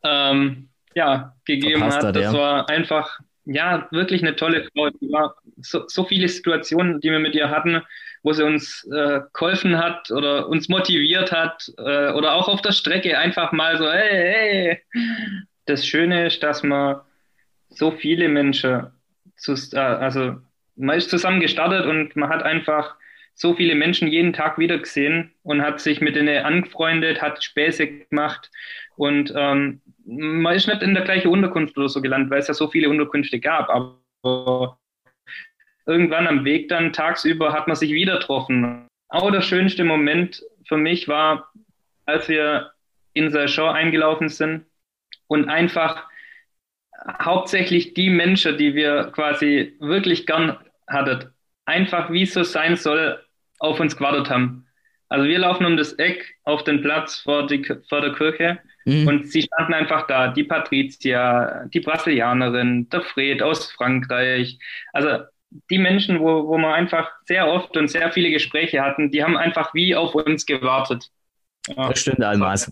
ähm, 0.03 0.67
ja, 0.93 1.33
gegeben 1.45 1.79
Verpasst 1.79 2.03
hat. 2.03 2.15
Das 2.15 2.25
ja. 2.25 2.33
war 2.33 2.69
einfach, 2.69 3.19
ja, 3.45 3.87
wirklich 3.91 4.21
eine 4.21 4.35
tolle 4.35 4.67
Frau. 4.71 4.89
so, 5.61 5.87
so 5.87 6.03
viele 6.03 6.27
Situationen, 6.27 6.99
die 6.99 7.09
wir 7.09 7.19
mit 7.19 7.33
ihr 7.33 7.49
hatten, 7.49 7.81
wo 8.23 8.33
sie 8.33 8.43
uns 8.43 8.89
äh, 8.91 9.19
geholfen 9.33 9.77
hat 9.77 10.09
oder 10.09 10.47
uns 10.47 10.69
motiviert 10.69 11.31
hat 11.31 11.71
äh, 11.77 12.11
oder 12.11 12.33
auch 12.33 12.47
auf 12.47 12.61
der 12.61 12.71
Strecke 12.71 13.17
einfach 13.17 13.51
mal 13.51 13.77
so, 13.77 13.89
hey, 13.89 14.09
hey. 14.09 14.81
Das 15.65 15.85
Schöne 15.85 16.27
ist, 16.27 16.43
dass 16.43 16.63
man 16.63 16.99
so 17.69 17.91
viele 17.91 18.27
Menschen, 18.27 18.87
zu, 19.37 19.53
äh, 19.73 19.79
also 19.79 20.37
man 20.75 20.97
ist 20.97 21.09
zusammen 21.09 21.39
gestartet 21.39 21.85
und 21.85 22.15
man 22.15 22.29
hat 22.29 22.43
einfach 22.43 22.95
so 23.35 23.53
viele 23.55 23.75
Menschen 23.75 24.07
jeden 24.07 24.33
Tag 24.33 24.57
wieder 24.57 24.77
gesehen 24.77 25.33
und 25.43 25.61
hat 25.61 25.79
sich 25.79 26.01
mit 26.01 26.15
denen 26.15 26.45
angefreundet, 26.45 27.21
hat 27.21 27.43
Späße 27.43 27.87
gemacht 27.87 28.51
und 28.95 29.33
ähm, 29.35 29.81
man 30.05 30.55
ist 30.55 30.67
nicht 30.67 30.83
in 30.83 30.93
der 30.93 31.03
gleichen 31.03 31.29
Unterkunft 31.29 31.77
oder 31.77 31.89
so 31.89 32.01
gelandet, 32.01 32.29
weil 32.29 32.39
es 32.39 32.47
ja 32.47 32.53
so 32.53 32.67
viele 32.67 32.89
Unterkünfte 32.89 33.39
gab, 33.39 33.69
aber 33.69 34.77
irgendwann 35.85 36.27
am 36.27 36.45
Weg 36.45 36.69
dann 36.69 36.93
tagsüber 36.93 37.53
hat 37.53 37.67
man 37.67 37.75
sich 37.75 37.91
wieder 37.91 38.19
getroffen. 38.19 38.87
Aber 39.09 39.31
der 39.31 39.41
schönste 39.41 39.83
Moment 39.83 40.43
für 40.67 40.77
mich 40.77 41.07
war, 41.07 41.51
als 42.05 42.29
wir 42.29 42.71
in 43.13 43.31
Saint-Jean 43.31 43.75
eingelaufen 43.75 44.29
sind 44.29 44.65
und 45.27 45.49
einfach 45.49 46.07
hauptsächlich 47.21 47.93
die 47.93 48.09
Menschen, 48.09 48.57
die 48.57 48.75
wir 48.75 49.11
quasi 49.13 49.75
wirklich 49.79 50.25
gern 50.25 50.57
hattet, 50.87 51.31
einfach 51.65 52.11
wie 52.11 52.23
es 52.23 52.33
so 52.33 52.43
sein 52.43 52.75
soll, 52.75 53.19
auf 53.59 53.79
uns 53.79 53.95
gewartet 53.95 54.29
haben. 54.29 54.67
Also 55.09 55.27
wir 55.27 55.39
laufen 55.39 55.65
um 55.65 55.77
das 55.77 55.93
Eck 55.93 56.35
auf 56.43 56.63
den 56.63 56.81
Platz 56.81 57.19
vor, 57.19 57.45
die, 57.45 57.63
vor 57.87 58.01
der 58.01 58.13
Kirche 58.13 58.59
mhm. 58.85 59.07
und 59.07 59.27
sie 59.27 59.43
standen 59.43 59.73
einfach 59.73 60.07
da, 60.07 60.29
die 60.29 60.43
Patricia, 60.43 61.65
die 61.65 61.81
Brasilianerin, 61.81 62.89
der 62.89 63.01
Fred 63.01 63.41
aus 63.41 63.71
Frankreich. 63.71 64.57
Also 64.91 65.23
die 65.69 65.77
Menschen, 65.77 66.19
wo, 66.19 66.47
wo 66.47 66.57
wir 66.57 66.73
einfach 66.73 67.09
sehr 67.25 67.47
oft 67.47 67.75
und 67.77 67.89
sehr 67.89 68.11
viele 68.11 68.29
Gespräche 68.31 68.81
hatten, 68.81 69.11
die 69.11 69.23
haben 69.23 69.37
einfach 69.37 69.73
wie 69.73 69.95
auf 69.95 70.15
uns 70.15 70.45
gewartet. 70.45 71.09
Ja. 71.67 71.89
Das 71.89 71.99
stimmt, 71.99 72.23
Almas. 72.23 72.71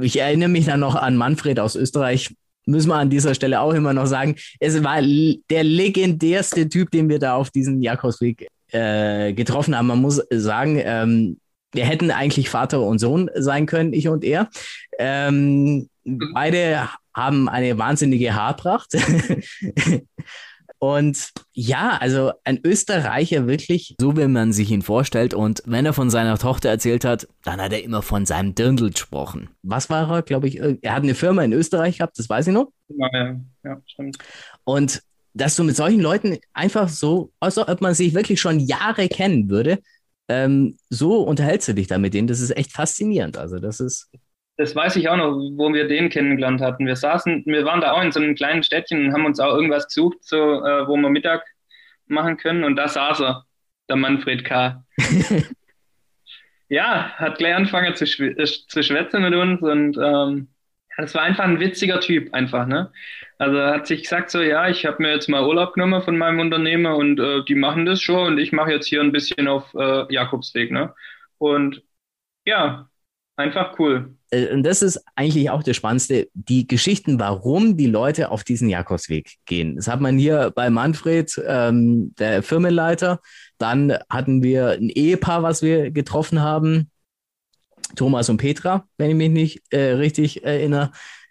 Ich 0.00 0.20
erinnere 0.20 0.48
mich 0.48 0.66
dann 0.66 0.80
noch 0.80 0.94
an 0.94 1.16
Manfred 1.16 1.58
aus 1.58 1.74
Österreich, 1.74 2.34
müssen 2.66 2.88
wir 2.88 2.96
an 2.96 3.10
dieser 3.10 3.34
Stelle 3.34 3.60
auch 3.60 3.72
immer 3.72 3.92
noch 3.92 4.06
sagen. 4.06 4.36
Es 4.60 4.82
war 4.84 5.00
der 5.02 5.64
legendärste 5.64 6.68
Typ, 6.68 6.90
den 6.90 7.08
wir 7.08 7.18
da 7.18 7.34
auf 7.34 7.50
diesem 7.50 7.82
Jakobsweg 7.82 8.46
äh, 8.70 9.32
getroffen 9.32 9.76
haben. 9.76 9.86
Man 9.86 10.00
muss 10.00 10.22
sagen, 10.30 10.80
ähm, 10.84 11.40
wir 11.72 11.84
hätten 11.84 12.10
eigentlich 12.10 12.50
Vater 12.50 12.82
und 12.82 12.98
Sohn 12.98 13.30
sein 13.34 13.66
können, 13.66 13.92
ich 13.92 14.08
und 14.08 14.24
er. 14.24 14.48
Ähm, 14.98 15.88
beide 16.34 16.88
haben 17.14 17.48
eine 17.48 17.76
wahnsinnige 17.78 18.34
Haarpracht. 18.34 18.92
Und 20.80 21.32
ja, 21.52 21.98
also 22.00 22.32
ein 22.44 22.60
Österreicher 22.64 23.48
wirklich, 23.48 23.96
so 24.00 24.16
wie 24.16 24.28
man 24.28 24.52
sich 24.52 24.70
ihn 24.70 24.82
vorstellt. 24.82 25.34
Und 25.34 25.62
wenn 25.66 25.84
er 25.84 25.92
von 25.92 26.08
seiner 26.08 26.38
Tochter 26.38 26.68
erzählt 26.68 27.04
hat, 27.04 27.26
dann 27.42 27.60
hat 27.60 27.72
er 27.72 27.82
immer 27.82 28.02
von 28.02 28.26
seinem 28.26 28.54
Dirndl 28.54 28.90
gesprochen. 28.90 29.50
Was 29.62 29.90
war 29.90 30.08
er, 30.10 30.22
glaube 30.22 30.46
ich? 30.46 30.60
Er 30.60 30.94
hat 30.94 31.02
eine 31.02 31.16
Firma 31.16 31.42
in 31.42 31.52
Österreich 31.52 31.98
gehabt, 31.98 32.18
das 32.18 32.28
weiß 32.28 32.46
ich 32.46 32.52
noch. 32.52 32.70
Ja, 32.88 33.08
ja, 33.12 33.40
ja 33.64 33.82
stimmt. 33.86 34.18
Und 34.64 35.02
dass 35.34 35.56
du 35.56 35.64
mit 35.64 35.76
solchen 35.76 36.00
Leuten 36.00 36.38
einfach 36.52 36.88
so, 36.88 37.32
als 37.40 37.58
ob 37.58 37.80
man 37.80 37.94
sich 37.94 38.14
wirklich 38.14 38.40
schon 38.40 38.60
Jahre 38.60 39.08
kennen 39.08 39.48
würde, 39.48 39.80
ähm, 40.28 40.76
so 40.90 41.22
unterhältst 41.22 41.68
du 41.68 41.74
dich 41.74 41.86
da 41.86 41.98
mit 41.98 42.14
denen. 42.14 42.28
Das 42.28 42.40
ist 42.40 42.56
echt 42.56 42.72
faszinierend. 42.72 43.36
Also 43.36 43.58
das 43.58 43.80
ist 43.80 44.10
das 44.58 44.74
weiß 44.74 44.96
ich 44.96 45.08
auch 45.08 45.16
noch, 45.16 45.30
wo 45.56 45.72
wir 45.72 45.86
den 45.86 46.10
kennengelernt 46.10 46.60
hatten. 46.60 46.84
Wir 46.84 46.96
saßen, 46.96 47.44
wir 47.46 47.64
waren 47.64 47.80
da 47.80 47.92
auch 47.92 48.02
in 48.02 48.10
so 48.10 48.20
einem 48.20 48.34
kleinen 48.34 48.64
Städtchen 48.64 49.06
und 49.06 49.12
haben 49.12 49.24
uns 49.24 49.38
auch 49.38 49.54
irgendwas 49.54 49.86
gesucht, 49.86 50.18
so, 50.22 50.36
äh, 50.36 50.86
wo 50.86 50.96
wir 50.96 51.08
Mittag 51.08 51.44
machen 52.06 52.36
können. 52.36 52.64
Und 52.64 52.74
da 52.74 52.88
saß 52.88 53.20
er, 53.20 53.44
der 53.88 53.96
Manfred 53.96 54.44
K. 54.44 54.84
ja, 56.68 57.10
hat 57.16 57.38
gleich 57.38 57.54
angefangen 57.54 57.94
zu, 57.94 58.04
schw 58.04 58.30
äh, 58.30 58.44
zu 58.44 58.82
schwätzen 58.82 59.22
mit 59.22 59.34
uns 59.34 59.62
und 59.62 59.96
ähm, 59.96 60.48
das 60.96 61.14
war 61.14 61.22
einfach 61.22 61.44
ein 61.44 61.60
witziger 61.60 62.00
Typ, 62.00 62.34
einfach, 62.34 62.66
ne? 62.66 62.90
Also 63.38 63.56
er 63.56 63.74
hat 63.74 63.86
sich 63.86 64.02
gesagt 64.02 64.30
so, 64.30 64.40
ja, 64.42 64.68
ich 64.68 64.84
habe 64.84 65.00
mir 65.00 65.12
jetzt 65.12 65.28
mal 65.28 65.46
Urlaub 65.46 65.74
genommen 65.74 66.02
von 66.02 66.18
meinem 66.18 66.40
Unternehmer 66.40 66.96
und 66.96 67.20
äh, 67.20 67.44
die 67.44 67.54
machen 67.54 67.86
das 67.86 68.02
schon 68.02 68.26
und 68.26 68.38
ich 68.38 68.50
mache 68.50 68.72
jetzt 68.72 68.88
hier 68.88 69.00
ein 69.00 69.12
bisschen 69.12 69.46
auf 69.46 69.72
äh, 69.74 70.12
Jakobsweg, 70.12 70.72
ne? 70.72 70.92
Und 71.38 71.84
ja, 72.44 72.88
einfach 73.38 73.78
cool. 73.78 74.14
Äh, 74.30 74.52
und 74.52 74.62
das 74.64 74.82
ist 74.82 75.02
eigentlich 75.14 75.50
auch 75.50 75.62
das 75.62 75.76
Spannendste, 75.76 76.28
die 76.34 76.66
Geschichten, 76.66 77.18
warum 77.18 77.76
die 77.76 77.86
Leute 77.86 78.30
auf 78.30 78.44
diesen 78.44 78.68
Jakobsweg 78.68 79.36
gehen. 79.46 79.76
Das 79.76 79.88
hat 79.88 80.00
man 80.00 80.18
hier 80.18 80.52
bei 80.54 80.68
Manfred, 80.70 81.40
ähm, 81.46 82.14
der 82.18 82.42
Firmenleiter. 82.42 83.20
Dann 83.58 83.96
hatten 84.10 84.42
wir 84.42 84.70
ein 84.70 84.90
Ehepaar, 84.90 85.42
was 85.42 85.62
wir 85.62 85.90
getroffen 85.90 86.42
haben. 86.42 86.90
Thomas 87.96 88.28
und 88.28 88.36
Petra, 88.36 88.86
wenn 88.98 89.10
ich 89.10 89.16
mich 89.16 89.30
nicht 89.30 89.62
äh, 89.70 89.92
richtig 89.92 90.44
erinnere. 90.44 90.90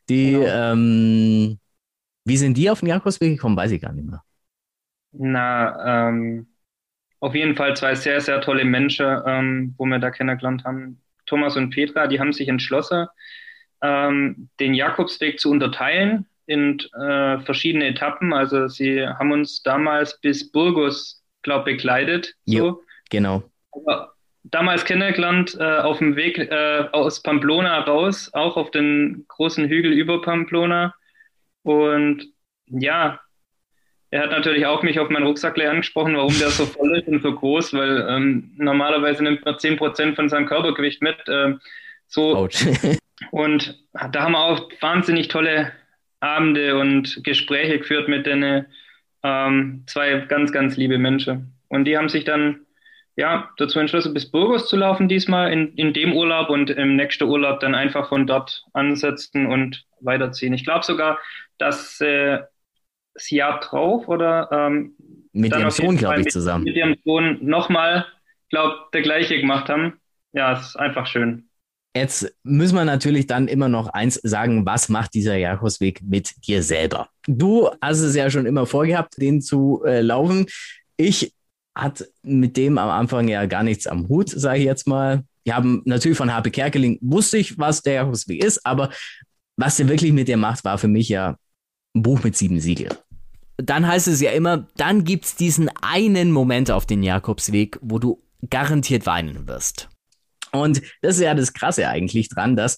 Die, 0.10 0.32
genau. 0.32 0.46
ähm, 0.48 1.60
wie 2.26 2.38
sind 2.38 2.58
die 2.58 2.70
auf 2.70 2.80
den 2.80 2.90
Jakobsweg 2.90 3.36
gekommen? 3.36 3.56
Weiß 3.56 3.72
ich 3.72 3.82
gar 3.82 3.94
nicht 3.94 4.08
mehr. 4.08 4.24
Na, 5.12 6.10
ähm, 6.10 6.48
auf 7.20 7.36
jeden 7.36 7.56
Fall 7.56 7.76
zwei 7.76 7.96
sehr, 7.96 8.22
sehr 8.22 8.42
tolle 8.42 8.66
Menschen, 8.66 9.06
ähm, 9.26 9.76
wo 9.78 9.86
wir 9.86 10.00
da 10.00 10.12
kennengelernt 10.12 10.64
haben. 10.64 11.02
Thomas 11.28 11.56
und 11.56 11.70
Petra, 11.70 12.08
die 12.08 12.20
haben 12.20 12.34
sich 12.34 12.48
entschlossen, 12.48 13.08
ähm, 13.82 14.50
den 14.60 14.74
Jakobsweg 14.74 15.40
zu 15.40 15.52
unterteilen 15.52 16.26
in 16.48 16.80
äh, 17.00 17.40
verschiedene 17.40 17.88
Etappen. 17.88 18.34
Also 18.34 18.68
sie 18.68 19.06
haben 19.06 19.32
uns 19.32 19.62
damals 19.62 20.20
bis 20.22 20.52
Burgos, 20.52 21.24
glaube 21.44 21.72
ich, 21.72 21.78
begleitet. 21.78 22.34
So. 22.46 22.58
Jo, 22.58 22.82
genau. 23.10 23.44
Aber 23.72 24.14
damals 24.44 24.86
kennengelernt 24.86 25.56
äh, 25.60 25.78
auf 25.80 26.00
dem 26.00 26.16
Weg 26.16 26.38
äh, 26.40 26.86
aus 26.92 27.22
Pamplona 27.22 27.82
raus, 27.82 28.32
auch 28.34 28.58
auf 28.58 28.72
den 28.72 29.26
großen 29.28 29.68
Hügel 29.68 29.92
über 29.92 30.22
Pamplona. 30.22 30.96
Und 31.64 32.26
ja, 32.68 33.20
er 34.10 34.24
hat 34.24 34.32
natürlich 34.32 34.66
auch 34.66 34.84
mich 34.84 35.00
auf 35.00 35.10
meinen 35.10 35.26
Rucksack 35.26 35.60
angesprochen, 35.60 36.16
warum 36.16 36.38
der 36.40 36.50
so 36.50 36.66
voll 36.66 36.98
ist 36.98 37.08
und 37.08 37.22
so 37.22 37.34
groß, 37.34 37.74
weil 37.74 38.08
ähm, 38.10 38.52
normalerweise 38.58 39.24
nimmt 39.24 39.44
man 39.44 39.56
10% 39.56 40.16
von 40.16 40.30
seinem 40.30 40.46
Körpergewicht 40.46 41.02
mit. 41.02 41.18
Ähm, 41.28 41.60
so. 42.08 42.48
und 43.32 43.78
da 43.92 44.24
haben 44.24 44.32
wir 44.32 44.44
auch 44.44 44.70
wahnsinnig 44.80 45.28
tolle 45.28 45.74
Abende 46.22 46.78
und 46.80 47.22
Gespräche 47.24 47.80
geführt 47.80 48.08
mit 48.08 48.26
den 48.26 48.66
ähm, 49.24 49.84
zwei 49.88 50.20
ganz, 50.22 50.52
ganz 50.52 50.78
liebe 50.78 50.98
Menschen. 50.98 51.54
Und 51.68 51.86
die 51.86 51.98
haben 51.98 52.10
sich 52.10 52.24
dann 52.24 52.62
ja, 53.18 53.50
dazu 53.58 53.80
entschlossen, 53.80 54.14
bis 54.14 54.32
Burgos 54.32 54.70
zu 54.70 54.78
laufen 54.78 55.10
diesmal 55.10 55.52
in, 55.52 55.74
in 55.74 55.92
dem 55.92 56.14
Urlaub 56.14 56.50
und 56.50 56.70
im 56.70 56.96
nächsten 56.96 57.24
Urlaub 57.24 57.60
dann 57.60 57.76
einfach 57.76 58.10
von 58.10 58.28
dort 58.28 58.64
ansetzen 58.74 59.48
und 59.48 59.86
weiterziehen. 60.00 60.54
Ich 60.54 60.64
glaube 60.64 60.86
sogar, 60.86 61.20
dass 61.58 62.00
äh, 62.00 62.40
das 63.18 63.30
Jahr 63.32 63.60
drauf 63.60 64.08
oder 64.08 64.50
ähm, 64.52 64.96
mit 65.34 65.56
ihrem 65.56 65.72
Sohn, 65.72 65.98
glaube 65.98 66.22
ich, 66.22 66.28
zusammen. 66.28 66.64
Mit 66.64 66.76
ihrem 66.76 66.96
Sohn 67.04 67.40
nochmal, 67.42 68.06
glaube 68.50 68.76
der 68.94 69.02
gleiche 69.02 69.40
gemacht 69.40 69.70
haben. 69.70 70.00
Ja, 70.34 70.54
es 70.54 70.68
ist 70.68 70.76
einfach 70.76 71.08
schön. 71.08 71.50
Jetzt 71.96 72.32
müssen 72.44 72.76
wir 72.76 72.86
natürlich 72.86 73.26
dann 73.26 73.48
immer 73.48 73.70
noch 73.70 73.88
eins 73.88 74.16
sagen, 74.24 74.66
was 74.66 74.88
macht 74.88 75.16
dieser 75.16 75.36
Jakobsweg 75.36 76.02
mit 76.04 76.48
dir 76.48 76.62
selber? 76.62 77.10
Du 77.28 77.70
hast 77.82 78.02
es 78.02 78.16
ja 78.16 78.30
schon 78.30 78.46
immer 78.46 78.68
vorgehabt, 78.68 79.20
den 79.20 79.42
zu 79.42 79.84
äh, 79.84 80.02
laufen. 80.02 80.46
Ich 80.96 81.34
hatte 81.76 82.08
mit 82.22 82.56
dem 82.56 82.78
am 82.78 82.90
Anfang 82.90 83.28
ja 83.28 83.46
gar 83.48 83.64
nichts 83.64 83.88
am 83.88 84.08
Hut, 84.10 84.30
sage 84.30 84.60
ich 84.60 84.66
jetzt 84.66 84.88
mal. 84.88 85.24
Wir 85.44 85.56
haben 85.56 85.82
natürlich 85.86 86.18
von 86.18 86.34
HP 86.34 86.52
Kerkeling 86.52 87.00
wusste 87.02 87.38
ich, 87.38 87.58
was 87.58 87.82
der 87.82 87.94
Jakobsweg 87.94 88.44
ist, 88.44 88.64
aber 88.64 88.92
was 89.56 89.78
der 89.78 89.88
wirklich 89.88 90.14
mit 90.14 90.28
dir 90.28 90.38
macht, 90.38 90.66
war 90.66 90.78
für 90.78 90.88
mich 90.88 91.10
ja 91.10 91.36
ein 91.96 92.04
Buch 92.04 92.24
mit 92.24 92.36
sieben 92.36 92.60
Siegeln 92.60 92.94
dann 93.58 93.88
heißt 93.88 94.08
es 94.08 94.22
ja 94.22 94.32
immer, 94.32 94.68
dann 94.78 95.04
gibt 95.04 95.26
es 95.26 95.36
diesen 95.36 95.70
einen 95.82 96.32
Moment 96.32 96.72
auf 96.72 96.86
den 96.86 97.04
Jakobsweg, 97.04 97.78
wo 97.82 98.00
du 98.00 98.22
garantiert 98.50 99.06
weinen 99.06 99.48
wirst. 99.48 99.90
Und 100.52 100.82
das 101.02 101.16
ist 101.16 101.22
ja 101.22 101.34
das 101.34 101.54
Krasse 101.54 101.88
eigentlich 101.90 102.30
dran, 102.30 102.56
dass 102.56 102.78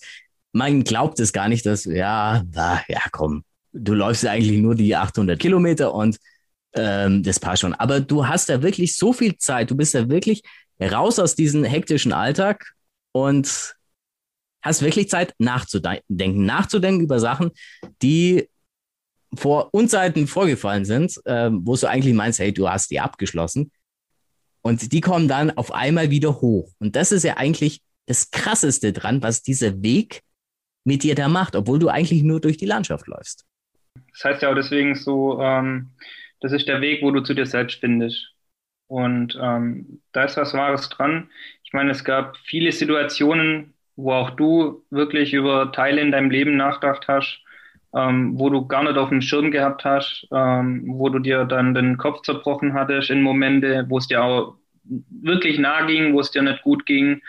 man 0.51 0.83
glaubt 0.83 1.19
es 1.19 1.33
gar 1.33 1.47
nicht, 1.47 1.65
dass, 1.65 1.85
ja, 1.85 2.43
na, 2.53 2.81
ja, 2.87 3.01
komm, 3.11 3.43
du 3.71 3.93
läufst 3.93 4.23
ja 4.23 4.31
eigentlich 4.31 4.59
nur 4.59 4.75
die 4.75 4.95
800 4.95 5.39
Kilometer 5.39 5.93
und 5.93 6.17
ähm, 6.73 7.23
das 7.23 7.39
passt 7.39 7.61
schon. 7.61 7.73
Aber 7.73 7.99
du 7.99 8.27
hast 8.27 8.49
da 8.49 8.61
wirklich 8.61 8.95
so 8.95 9.13
viel 9.13 9.37
Zeit, 9.37 9.69
du 9.69 9.75
bist 9.75 9.93
da 9.93 10.09
wirklich 10.09 10.41
raus 10.81 11.19
aus 11.19 11.35
diesem 11.35 11.63
hektischen 11.63 12.13
Alltag 12.13 12.73
und 13.11 13.75
hast 14.61 14.81
wirklich 14.81 15.09
Zeit 15.09 15.33
nachzudenken, 15.37 16.45
nachzudenken 16.45 17.03
über 17.03 17.19
Sachen, 17.19 17.51
die 18.01 18.49
vor 19.35 19.69
Unzeiten 19.73 20.27
vorgefallen 20.27 20.85
sind, 20.85 21.19
äh, 21.25 21.49
wo 21.51 21.75
du 21.75 21.87
eigentlich 21.87 22.13
meinst, 22.13 22.39
hey, 22.39 22.53
du 22.53 22.69
hast 22.69 22.89
die 22.91 22.99
abgeschlossen. 22.99 23.71
Und 24.61 24.91
die 24.91 25.01
kommen 25.01 25.27
dann 25.27 25.51
auf 25.51 25.73
einmal 25.73 26.09
wieder 26.09 26.41
hoch. 26.41 26.71
Und 26.79 26.95
das 26.95 27.11
ist 27.11 27.23
ja 27.23 27.37
eigentlich 27.37 27.81
das 28.07 28.31
Krasseste 28.31 28.91
dran, 28.91 29.21
was 29.21 29.41
dieser 29.41 29.81
Weg 29.81 30.21
mit 30.83 31.03
dir 31.03 31.15
da 31.15 31.27
macht, 31.27 31.55
obwohl 31.55 31.79
du 31.79 31.89
eigentlich 31.89 32.23
nur 32.23 32.41
durch 32.41 32.57
die 32.57 32.65
Landschaft 32.65 33.07
läufst. 33.07 33.45
Das 34.11 34.23
heißt 34.23 34.41
ja 34.41 34.51
auch 34.51 34.55
deswegen 34.55 34.95
so, 34.95 35.39
ähm, 35.41 35.91
das 36.41 36.51
ist 36.51 36.67
der 36.67 36.81
Weg, 36.81 37.01
wo 37.01 37.11
du 37.11 37.21
zu 37.21 37.33
dir 37.33 37.45
selbst 37.45 37.79
findest. 37.79 38.33
Und 38.87 39.37
ähm, 39.39 40.01
da 40.11 40.23
ist 40.23 40.37
was 40.37 40.53
Wahres 40.53 40.89
dran. 40.89 41.29
Ich 41.63 41.73
meine, 41.73 41.91
es 41.91 42.03
gab 42.03 42.35
viele 42.37 42.71
Situationen, 42.71 43.75
wo 43.95 44.13
auch 44.13 44.31
du 44.31 44.83
wirklich 44.89 45.33
über 45.33 45.71
Teile 45.71 46.01
in 46.01 46.11
deinem 46.11 46.31
Leben 46.31 46.57
nachgedacht 46.57 47.07
hast, 47.07 47.43
ähm, 47.95 48.37
wo 48.39 48.49
du 48.49 48.67
gar 48.67 48.83
nicht 48.83 48.97
auf 48.97 49.09
dem 49.09 49.21
Schirm 49.21 49.51
gehabt 49.51 49.83
hast, 49.85 50.27
ähm, 50.31 50.83
wo 50.87 51.09
du 51.09 51.19
dir 51.19 51.45
dann 51.45 51.73
den 51.73 51.97
Kopf 51.97 52.21
zerbrochen 52.21 52.73
hattest 52.73 53.09
in 53.09 53.21
Momente, 53.21 53.85
wo 53.89 53.97
es 53.97 54.07
dir 54.07 54.23
auch 54.23 54.57
wirklich 54.83 55.59
nah 55.59 55.85
ging, 55.85 56.13
wo 56.13 56.19
es 56.19 56.31
dir 56.31 56.41
nicht 56.41 56.63
gut 56.63 56.85
ging. 56.85 57.21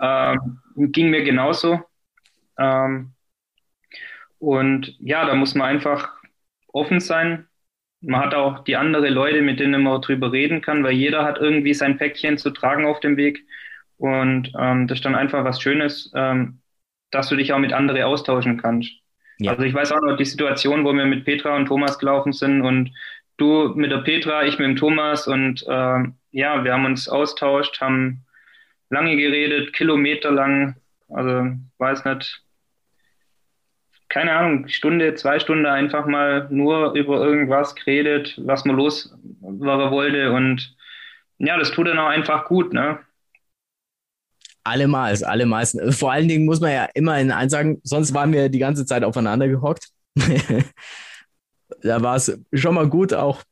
Ähm, 0.00 0.60
ging 0.76 1.10
mir 1.10 1.22
genauso. 1.24 1.80
Ähm, 2.58 3.12
und 4.38 4.96
ja, 5.00 5.24
da 5.26 5.34
muss 5.34 5.54
man 5.54 5.68
einfach 5.68 6.14
offen 6.72 7.00
sein. 7.00 7.46
Man 8.00 8.20
hat 8.20 8.34
auch 8.34 8.64
die 8.64 8.76
anderen 8.76 9.12
Leute, 9.14 9.42
mit 9.42 9.60
denen 9.60 9.82
man 9.82 10.00
drüber 10.02 10.32
reden 10.32 10.60
kann, 10.60 10.84
weil 10.84 10.92
jeder 10.92 11.24
hat 11.24 11.38
irgendwie 11.38 11.74
sein 11.74 11.96
Päckchen 11.98 12.38
zu 12.38 12.50
tragen 12.50 12.86
auf 12.86 13.00
dem 13.00 13.16
Weg. 13.16 13.46
Und 13.96 14.52
ähm, 14.58 14.86
das 14.86 14.98
ist 14.98 15.04
dann 15.04 15.14
einfach 15.14 15.44
was 15.44 15.60
Schönes, 15.60 16.12
ähm, 16.14 16.60
dass 17.10 17.28
du 17.28 17.36
dich 17.36 17.52
auch 17.52 17.58
mit 17.58 17.72
anderen 17.72 18.02
austauschen 18.02 18.58
kannst. 18.60 18.92
Ja. 19.38 19.52
Also 19.52 19.64
ich 19.64 19.74
weiß 19.74 19.92
auch 19.92 20.00
noch 20.00 20.16
die 20.16 20.24
Situation, 20.24 20.84
wo 20.84 20.92
wir 20.92 21.04
mit 21.04 21.24
Petra 21.24 21.56
und 21.56 21.66
Thomas 21.66 21.98
gelaufen 21.98 22.32
sind 22.32 22.62
und 22.62 22.92
du 23.36 23.72
mit 23.74 23.90
der 23.90 23.98
Petra, 23.98 24.44
ich 24.44 24.58
mit 24.58 24.66
dem 24.66 24.76
Thomas 24.76 25.26
und 25.26 25.62
äh, 25.66 26.04
ja, 26.32 26.64
wir 26.64 26.72
haben 26.72 26.86
uns 26.86 27.08
austauscht, 27.08 27.80
haben 27.80 28.24
lange 28.90 29.16
geredet, 29.16 29.72
kilometerlang, 29.72 30.76
also 31.08 31.50
weiß 31.78 32.04
nicht, 32.04 32.42
keine 34.08 34.32
Ahnung, 34.32 34.68
Stunde, 34.68 35.14
zwei 35.14 35.38
Stunden 35.38 35.66
einfach 35.66 36.06
mal 36.06 36.46
nur 36.50 36.92
über 36.94 37.24
irgendwas 37.24 37.74
geredet, 37.74 38.34
was 38.42 38.64
man 38.64 38.76
los 38.76 39.14
war 39.40 39.90
wollte 39.90 40.32
und 40.32 40.74
ja, 41.38 41.58
das 41.58 41.72
tut 41.72 41.88
dann 41.88 41.98
auch 41.98 42.08
einfach 42.08 42.46
gut, 42.46 42.72
ne? 42.72 42.98
Allemals, 44.66 45.22
allemals. 45.22 45.78
Vor 45.90 46.10
allen 46.10 46.26
Dingen 46.26 46.44
muss 46.44 46.60
man 46.60 46.72
ja 46.72 46.88
immer 46.94 47.18
in 47.20 47.30
eins 47.30 47.52
sagen, 47.52 47.80
sonst 47.84 48.12
waren 48.14 48.32
wir 48.32 48.48
die 48.48 48.58
ganze 48.58 48.84
Zeit 48.84 49.04
aufeinander 49.04 49.46
gehockt. 49.46 49.90
da 51.82 52.02
war 52.02 52.16
es 52.16 52.36
schon 52.52 52.74
mal 52.74 52.88
gut, 52.88 53.14
auch 53.14 53.42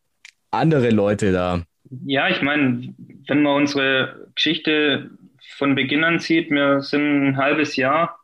andere 0.51 0.91
Leute 0.91 1.31
da. 1.31 1.63
Ja, 2.05 2.29
ich 2.29 2.43
meine, 2.43 2.95
wenn 3.29 3.43
man 3.43 3.57
unsere 3.57 4.29
Geschichte 4.35 5.11
von 5.57 5.77
Beginn 5.77 6.03
an 6.03 6.19
sieht, 6.19 6.51
wir 6.51 6.83
sind 6.83 7.29
ein 7.29 7.37
halbes 7.37 7.77
Jahr, 7.77 8.19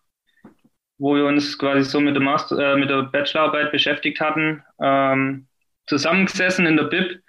wo 0.99 1.15
wir 1.15 1.27
uns 1.27 1.57
quasi 1.59 1.89
so 1.89 2.01
mit 2.01 2.17
der, 2.17 2.23
Master, 2.23 2.59
äh, 2.59 2.77
mit 2.77 2.91
der 2.91 3.05
Bachelorarbeit 3.05 3.71
beschäftigt 3.71 4.21
hatten, 4.21 4.63
ähm, 4.83 5.47
zusammengesessen 5.87 6.67
in 6.67 6.77
der 6.77 6.85
Bib 6.85 7.21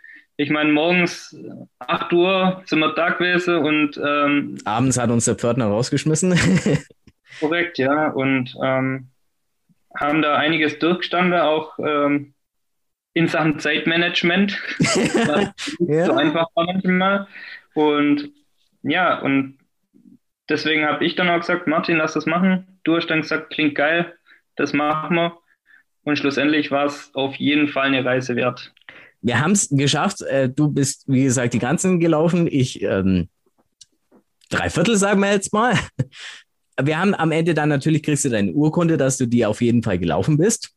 ich 0.41 0.49
meine, 0.49 0.71
morgens 0.71 1.37
8 1.77 2.11
Uhr 2.13 2.63
sind 2.65 2.79
wir 2.79 2.93
da 2.95 3.09
gewesen 3.09 3.57
und 3.57 4.01
ähm, 4.03 4.57
abends 4.65 4.97
hat 4.97 5.11
uns 5.11 5.25
der 5.25 5.35
Pförtner 5.35 5.67
rausgeschmissen. 5.67 6.33
korrekt, 7.39 7.77
ja. 7.77 8.07
Und 8.07 8.55
ähm, 8.63 9.09
haben 9.95 10.23
da 10.23 10.37
einiges 10.37 10.79
durchgestanden, 10.79 11.39
auch 11.39 11.77
ähm, 11.77 12.33
in 13.13 13.27
Sachen 13.27 13.59
Zeitmanagement. 13.59 14.57
ja. 15.79 16.05
So 16.05 16.13
einfach 16.13 16.47
war 16.55 16.65
manchmal. 16.65 17.27
Und 17.75 18.31
ja, 18.81 19.19
und 19.19 19.59
deswegen 20.49 20.85
habe 20.85 21.05
ich 21.05 21.15
dann 21.15 21.29
auch 21.29 21.39
gesagt, 21.39 21.67
Martin, 21.67 21.97
lass 21.97 22.13
das 22.13 22.25
machen. 22.25 22.79
Du 22.83 22.95
hast 22.95 23.07
dann 23.07 23.21
gesagt, 23.21 23.51
klingt 23.51 23.75
geil, 23.75 24.17
das 24.55 24.73
machen 24.73 25.17
wir. 25.17 25.37
Und 26.01 26.17
schlussendlich 26.17 26.71
war 26.71 26.85
es 26.85 27.13
auf 27.13 27.35
jeden 27.35 27.67
Fall 27.67 27.85
eine 27.85 28.03
Reise 28.03 28.35
wert 28.35 28.73
wir 29.21 29.39
haben 29.39 29.51
es 29.51 29.69
geschafft. 29.69 30.21
Äh, 30.21 30.49
du 30.49 30.69
bist, 30.69 31.03
wie 31.07 31.23
gesagt, 31.23 31.53
die 31.53 31.59
ganzen 31.59 31.99
gelaufen. 31.99 32.47
Ich 32.49 32.81
ähm, 32.81 33.29
drei 34.49 34.69
Viertel, 34.69 34.97
sagen 34.97 35.21
wir 35.21 35.31
jetzt 35.31 35.53
mal. 35.53 35.75
Wir 36.81 36.97
haben 36.97 37.13
am 37.13 37.31
Ende 37.31 37.53
dann 37.53 37.69
natürlich 37.69 38.01
kriegst 38.01 38.25
du 38.25 38.29
deine 38.29 38.53
Urkunde, 38.53 38.97
dass 38.97 39.17
du 39.17 39.27
die 39.27 39.45
auf 39.45 39.61
jeden 39.61 39.83
Fall 39.83 39.99
gelaufen 39.99 40.37
bist. 40.37 40.71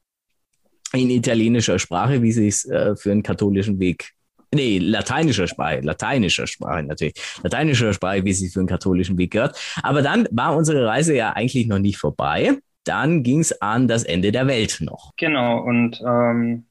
In 0.92 1.08
italienischer 1.08 1.78
Sprache, 1.78 2.20
wie 2.20 2.46
es 2.46 2.66
äh, 2.66 2.94
für 2.96 3.10
einen 3.10 3.22
katholischen 3.22 3.78
Weg 3.78 4.12
Nee, 4.54 4.78
lateinischer 4.78 5.48
Sprache, 5.48 5.80
lateinischer 5.80 6.46
Sprache 6.46 6.84
natürlich, 6.84 7.14
lateinischer 7.42 7.92
Sprache, 7.92 8.24
wie 8.24 8.32
sie 8.32 8.48
für 8.48 8.60
einen 8.60 8.68
katholischen 8.68 9.18
Weg 9.18 9.32
gehört. 9.32 9.58
Aber 9.82 10.00
dann 10.00 10.28
war 10.30 10.56
unsere 10.56 10.86
Reise 10.86 11.14
ja 11.14 11.32
eigentlich 11.32 11.66
noch 11.66 11.80
nicht 11.80 11.98
vorbei. 11.98 12.58
Dann 12.84 13.24
ging 13.24 13.40
es 13.40 13.60
an 13.60 13.88
das 13.88 14.04
Ende 14.04 14.30
der 14.30 14.46
Welt 14.46 14.78
noch. 14.80 15.12
Genau, 15.16 15.60
und 15.60 16.00
ähm, 16.06 16.66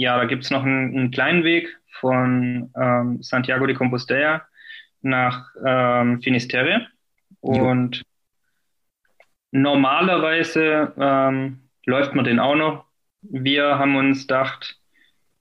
ja, 0.00 0.16
da 0.16 0.24
gibt 0.24 0.44
es 0.44 0.50
noch 0.50 0.62
einen, 0.64 0.96
einen, 0.96 1.10
kleinen 1.10 1.44
Weg 1.44 1.78
von 2.00 2.72
ähm, 2.74 3.22
Santiago 3.22 3.66
de 3.66 3.76
Compostela 3.76 4.46
nach 5.02 5.46
ähm, 5.62 6.22
Finisterre. 6.22 6.86
Und 7.40 7.96
jo. 7.96 8.02
normalerweise 9.50 10.94
ähm, 10.98 11.68
läuft 11.84 12.14
man 12.14 12.24
den 12.24 12.40
auch 12.40 12.54
noch. 12.54 12.86
Wir 13.20 13.78
haben 13.78 13.94
uns 13.96 14.22
gedacht, 14.22 14.78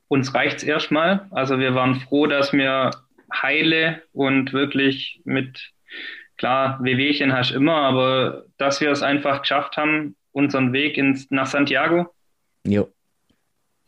uns 0.09 0.33
reicht's 0.33 0.63
erstmal. 0.63 1.27
Also 1.31 1.57
wir 1.57 1.73
waren 1.73 2.01
froh, 2.01 2.27
dass 2.27 2.51
wir 2.51 2.91
heile 3.33 4.03
und 4.11 4.51
wirklich 4.51 5.21
mit, 5.23 5.71
klar, 6.35 6.79
Wehwehchen 6.81 7.31
hast 7.31 7.51
immer, 7.51 7.75
aber 7.75 8.43
dass 8.57 8.81
wir 8.81 8.91
es 8.91 9.03
einfach 9.03 9.39
geschafft 9.39 9.77
haben, 9.77 10.17
unseren 10.33 10.73
Weg 10.73 10.97
ins, 10.97 11.31
nach 11.31 11.47
Santiago. 11.47 12.13
Jo 12.65 12.89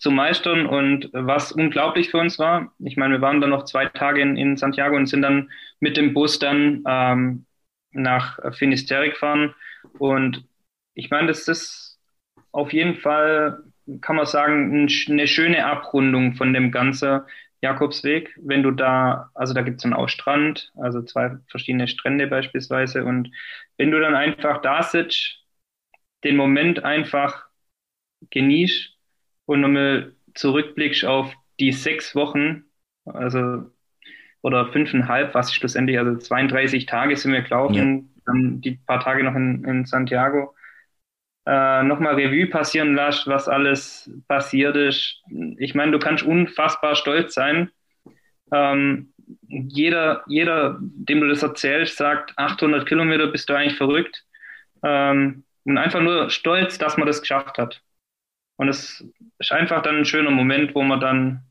zu 0.01 0.09
meistern 0.09 0.65
und 0.65 1.09
was 1.13 1.51
unglaublich 1.51 2.09
für 2.09 2.17
uns 2.17 2.39
war. 2.39 2.73
Ich 2.79 2.97
meine, 2.97 3.13
wir 3.15 3.21
waren 3.21 3.39
dann 3.39 3.51
noch 3.51 3.65
zwei 3.65 3.85
Tage 3.85 4.19
in, 4.19 4.35
in 4.35 4.57
Santiago 4.57 4.95
und 4.95 5.05
sind 5.05 5.21
dann 5.21 5.51
mit 5.79 5.95
dem 5.95 6.15
Bus 6.15 6.39
dann 6.39 6.83
ähm, 6.87 7.45
nach 7.91 8.39
Finisterre 8.55 9.09
gefahren. 9.11 9.53
Und 9.99 10.43
ich 10.95 11.11
meine, 11.11 11.27
das 11.27 11.47
ist 11.47 11.99
auf 12.51 12.73
jeden 12.73 12.95
Fall, 12.95 13.63
kann 14.01 14.15
man 14.15 14.25
sagen, 14.25 14.89
eine 15.07 15.27
schöne 15.27 15.65
Abrundung 15.67 16.33
von 16.33 16.51
dem 16.51 16.71
ganzen 16.71 17.21
Jakobsweg, 17.61 18.35
wenn 18.41 18.63
du 18.63 18.71
da, 18.71 19.29
also 19.35 19.53
da 19.53 19.61
gibt 19.61 19.77
es 19.77 19.83
dann 19.83 19.93
auch 19.93 20.09
Strand, 20.09 20.71
also 20.77 21.03
zwei 21.03 21.37
verschiedene 21.47 21.87
Strände 21.87 22.25
beispielsweise. 22.25 23.05
Und 23.05 23.29
wenn 23.77 23.91
du 23.91 23.99
dann 23.99 24.15
einfach 24.15 24.63
da 24.63 24.81
sitzt, 24.81 25.43
den 26.23 26.37
Moment 26.37 26.83
einfach 26.83 27.45
genießt 28.31 28.97
und 29.51 29.61
nochmal 29.61 30.13
zurückblickst 30.33 31.05
auf 31.05 31.33
die 31.59 31.71
sechs 31.71 32.15
Wochen, 32.15 32.63
also 33.05 33.69
oder 34.41 34.71
fünfeinhalb, 34.71 35.35
was 35.35 35.53
schlussendlich, 35.53 35.99
also 35.99 36.17
32 36.17 36.85
Tage 36.85 37.15
sind 37.15 37.33
wir 37.33 37.41
gelaufen, 37.41 37.75
ja. 37.75 38.23
dann 38.25 38.61
die 38.61 38.79
paar 38.87 38.99
Tage 38.99 39.23
noch 39.23 39.35
in, 39.35 39.63
in 39.65 39.85
Santiago, 39.85 40.55
äh, 41.45 41.83
nochmal 41.83 42.15
Revue 42.15 42.47
passieren 42.47 42.95
lässt, 42.95 43.27
was 43.27 43.47
alles 43.47 44.09
passiert 44.27 44.75
ist. 44.75 45.21
Ich 45.57 45.75
meine, 45.75 45.91
du 45.91 45.99
kannst 45.99 46.23
unfassbar 46.23 46.95
stolz 46.95 47.33
sein. 47.33 47.69
Ähm, 48.51 49.13
jeder, 49.47 50.23
jeder, 50.27 50.77
dem 50.79 51.21
du 51.21 51.27
das 51.27 51.43
erzählst, 51.43 51.97
sagt, 51.97 52.33
800 52.37 52.87
Kilometer 52.87 53.27
bist 53.27 53.49
du 53.49 53.53
eigentlich 53.53 53.77
verrückt. 53.77 54.23
Ähm, 54.83 55.43
und 55.63 55.77
einfach 55.77 56.01
nur 56.01 56.29
stolz, 56.29 56.77
dass 56.77 56.97
man 56.97 57.07
das 57.07 57.21
geschafft 57.21 57.57
hat. 57.57 57.81
Und 58.61 58.69
es 58.69 59.03
ist 59.39 59.51
einfach 59.51 59.81
dann 59.81 59.95
ein 59.95 60.05
schöner 60.05 60.29
Moment, 60.29 60.75
wo 60.75 60.83
wir 60.83 60.97
dann 60.97 61.41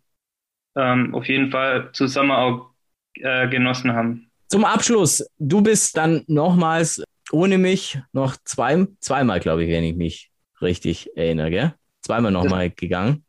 ähm, 0.76 1.12
auf 1.12 1.26
jeden 1.26 1.50
Fall 1.50 1.90
zusammen 1.92 2.30
auch 2.30 2.70
äh, 3.14 3.48
genossen 3.48 3.92
haben. 3.92 4.30
Zum 4.46 4.64
Abschluss, 4.64 5.28
du 5.36 5.60
bist 5.60 5.96
dann 5.96 6.22
nochmals 6.28 7.02
ohne 7.32 7.58
mich 7.58 7.98
noch 8.12 8.36
zwei, 8.44 8.86
zweimal, 9.00 9.40
glaube 9.40 9.64
ich, 9.64 9.70
wenn 9.70 9.82
ich 9.82 9.96
mich 9.96 10.30
richtig 10.62 11.10
erinnere, 11.16 11.50
gell? 11.50 11.74
Zweimal 12.00 12.30
nochmal 12.30 12.70
gegangen. 12.70 13.24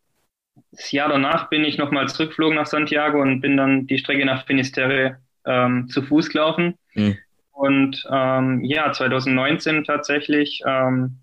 Das 0.69 0.91
Jahr 0.91 1.09
danach 1.09 1.49
bin 1.49 1.63
ich 1.63 1.79
nochmal 1.79 2.07
zurückgeflogen 2.07 2.57
nach 2.57 2.67
Santiago 2.67 3.19
und 3.19 3.41
bin 3.41 3.57
dann 3.57 3.87
die 3.87 3.97
Strecke 3.97 4.27
nach 4.27 4.45
Finisterre 4.45 5.17
ähm, 5.43 5.87
zu 5.89 6.03
Fuß 6.03 6.29
gelaufen. 6.29 6.75
Mhm. 6.93 7.17
Und 7.51 8.07
ähm, 8.11 8.63
ja, 8.63 8.91
2019 8.91 9.85
tatsächlich 9.85 10.61
ähm, 10.67 11.21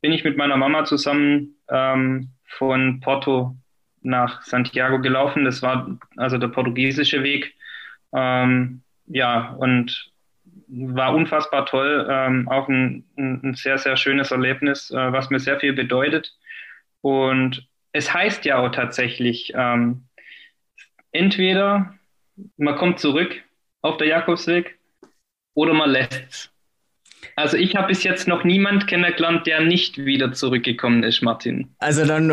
bin 0.00 0.12
ich 0.12 0.22
mit 0.22 0.36
meiner 0.36 0.56
Mama 0.56 0.84
zusammen 0.84 1.56
ähm, 1.70 2.30
von 2.46 3.00
Porto 3.00 3.56
nach 4.02 4.42
Santiago 4.42 5.00
gelaufen. 5.00 5.44
Das 5.44 5.62
war 5.62 5.98
also 6.16 6.38
der 6.38 6.48
portugiesische 6.48 7.22
Weg. 7.22 7.54
Ähm, 8.12 8.82
ja, 9.06 9.52
und 9.52 10.12
war 10.68 11.14
unfassbar 11.14 11.66
toll. 11.66 12.06
Ähm, 12.08 12.48
auch 12.48 12.68
ein, 12.68 13.04
ein, 13.16 13.54
sehr, 13.54 13.78
sehr 13.78 13.96
schönes 13.96 14.30
Erlebnis, 14.30 14.90
äh, 14.90 15.12
was 15.12 15.30
mir 15.30 15.40
sehr 15.40 15.58
viel 15.60 15.72
bedeutet. 15.72 16.34
Und 17.00 17.68
es 17.92 18.12
heißt 18.12 18.44
ja 18.44 18.58
auch 18.58 18.70
tatsächlich, 18.70 19.52
ähm, 19.54 20.04
entweder 21.12 21.94
man 22.56 22.76
kommt 22.76 23.00
zurück 23.00 23.42
auf 23.82 23.96
der 23.96 24.08
Jakobsweg 24.08 24.78
oder 25.54 25.74
man 25.74 25.90
lässt's. 25.90 26.49
Also 27.36 27.56
ich 27.56 27.76
habe 27.76 27.88
bis 27.88 28.02
jetzt 28.02 28.28
noch 28.28 28.44
niemand 28.44 28.86
kennengelernt, 28.86 29.46
der 29.46 29.60
nicht 29.60 29.98
wieder 29.98 30.32
zurückgekommen 30.32 31.02
ist, 31.02 31.22
Martin. 31.22 31.74
Also 31.78 32.04
dann 32.04 32.28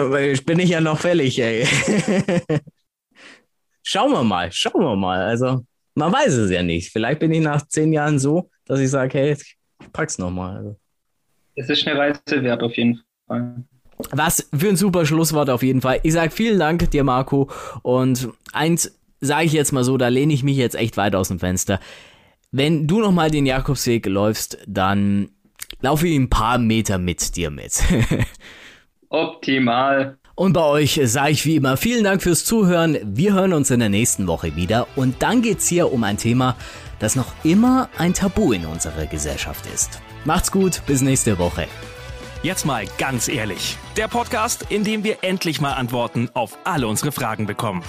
bin 0.45 0.59
ich 0.59 0.69
ja 0.69 0.81
noch 0.81 0.99
fällig, 0.99 1.39
ey. 1.39 1.65
schauen 3.83 4.11
wir 4.11 4.23
mal, 4.23 4.51
schauen 4.51 4.81
wir 4.81 4.95
mal. 4.95 5.21
Also 5.21 5.63
man 5.95 6.11
weiß 6.11 6.33
es 6.33 6.51
ja 6.51 6.61
nicht. 6.61 6.91
Vielleicht 6.91 7.19
bin 7.19 7.31
ich 7.31 7.41
nach 7.41 7.67
zehn 7.67 7.91
Jahren 7.93 8.19
so, 8.19 8.49
dass 8.65 8.79
ich 8.79 8.89
sage, 8.89 9.17
hey, 9.17 9.33
ich 9.33 9.57
pack's 9.93 10.17
nochmal. 10.17 10.57
Also. 10.57 10.75
Es 11.55 11.69
ist 11.69 11.87
eine 11.87 11.97
Reise 11.97 12.43
wert 12.43 12.61
auf 12.61 12.75
jeden 12.75 13.01
Fall. 13.27 13.63
Was 14.11 14.47
für 14.55 14.69
ein 14.69 14.75
super 14.75 15.05
Schlusswort 15.05 15.49
auf 15.49 15.63
jeden 15.63 15.81
Fall. 15.81 15.99
Ich 16.03 16.13
sage 16.13 16.29
vielen 16.29 16.59
Dank 16.59 16.91
dir, 16.91 17.03
Marco. 17.03 17.49
Und 17.81 18.29
eins 18.53 18.95
sage 19.21 19.45
ich 19.45 19.53
jetzt 19.53 19.71
mal 19.71 19.83
so, 19.83 19.97
da 19.97 20.09
lehne 20.09 20.33
ich 20.33 20.43
mich 20.43 20.57
jetzt 20.57 20.75
echt 20.75 20.97
weit 20.97 21.15
aus 21.15 21.29
dem 21.29 21.39
Fenster. 21.39 21.79
Wenn 22.51 22.87
du 22.87 23.01
nochmal 23.01 23.29
den 23.29 23.45
Jakobsweg 23.45 24.05
läufst, 24.05 24.57
dann 24.65 25.29
laufe 25.81 26.07
ich 26.07 26.15
ein 26.15 26.29
paar 26.29 26.57
Meter 26.57 26.97
mit 26.97 27.35
dir 27.35 27.49
mit. 27.49 27.83
Optimal. 29.09 30.17
Und 30.33 30.53
bei 30.53 30.63
euch 30.63 30.99
sage 31.03 31.31
ich 31.31 31.45
wie 31.45 31.57
immer 31.57 31.75
vielen 31.75 32.05
Dank 32.05 32.21
fürs 32.21 32.45
Zuhören. 32.45 32.97
Wir 33.03 33.33
hören 33.33 33.51
uns 33.53 33.69
in 33.69 33.79
der 33.79 33.89
nächsten 33.89 34.27
Woche 34.27 34.55
wieder. 34.55 34.87
Und 34.95 35.21
dann 35.23 35.41
geht 35.41 35.57
es 35.57 35.67
hier 35.67 35.91
um 35.91 36.03
ein 36.05 36.17
Thema, 36.17 36.55
das 36.99 37.15
noch 37.15 37.33
immer 37.43 37.89
ein 37.97 38.13
Tabu 38.13 38.53
in 38.53 38.65
unserer 38.65 39.07
Gesellschaft 39.07 39.65
ist. 39.73 39.99
Macht's 40.23 40.51
gut, 40.51 40.81
bis 40.85 41.01
nächste 41.01 41.39
Woche. 41.39 41.67
Jetzt 42.43 42.65
mal 42.65 42.85
ganz 42.97 43.27
ehrlich. 43.27 43.77
Der 43.97 44.07
Podcast, 44.07 44.67
in 44.69 44.83
dem 44.83 45.03
wir 45.03 45.17
endlich 45.21 45.59
mal 45.59 45.73
Antworten 45.73 46.29
auf 46.33 46.57
alle 46.63 46.87
unsere 46.87 47.11
Fragen 47.11 47.45
bekommen. 47.45 47.83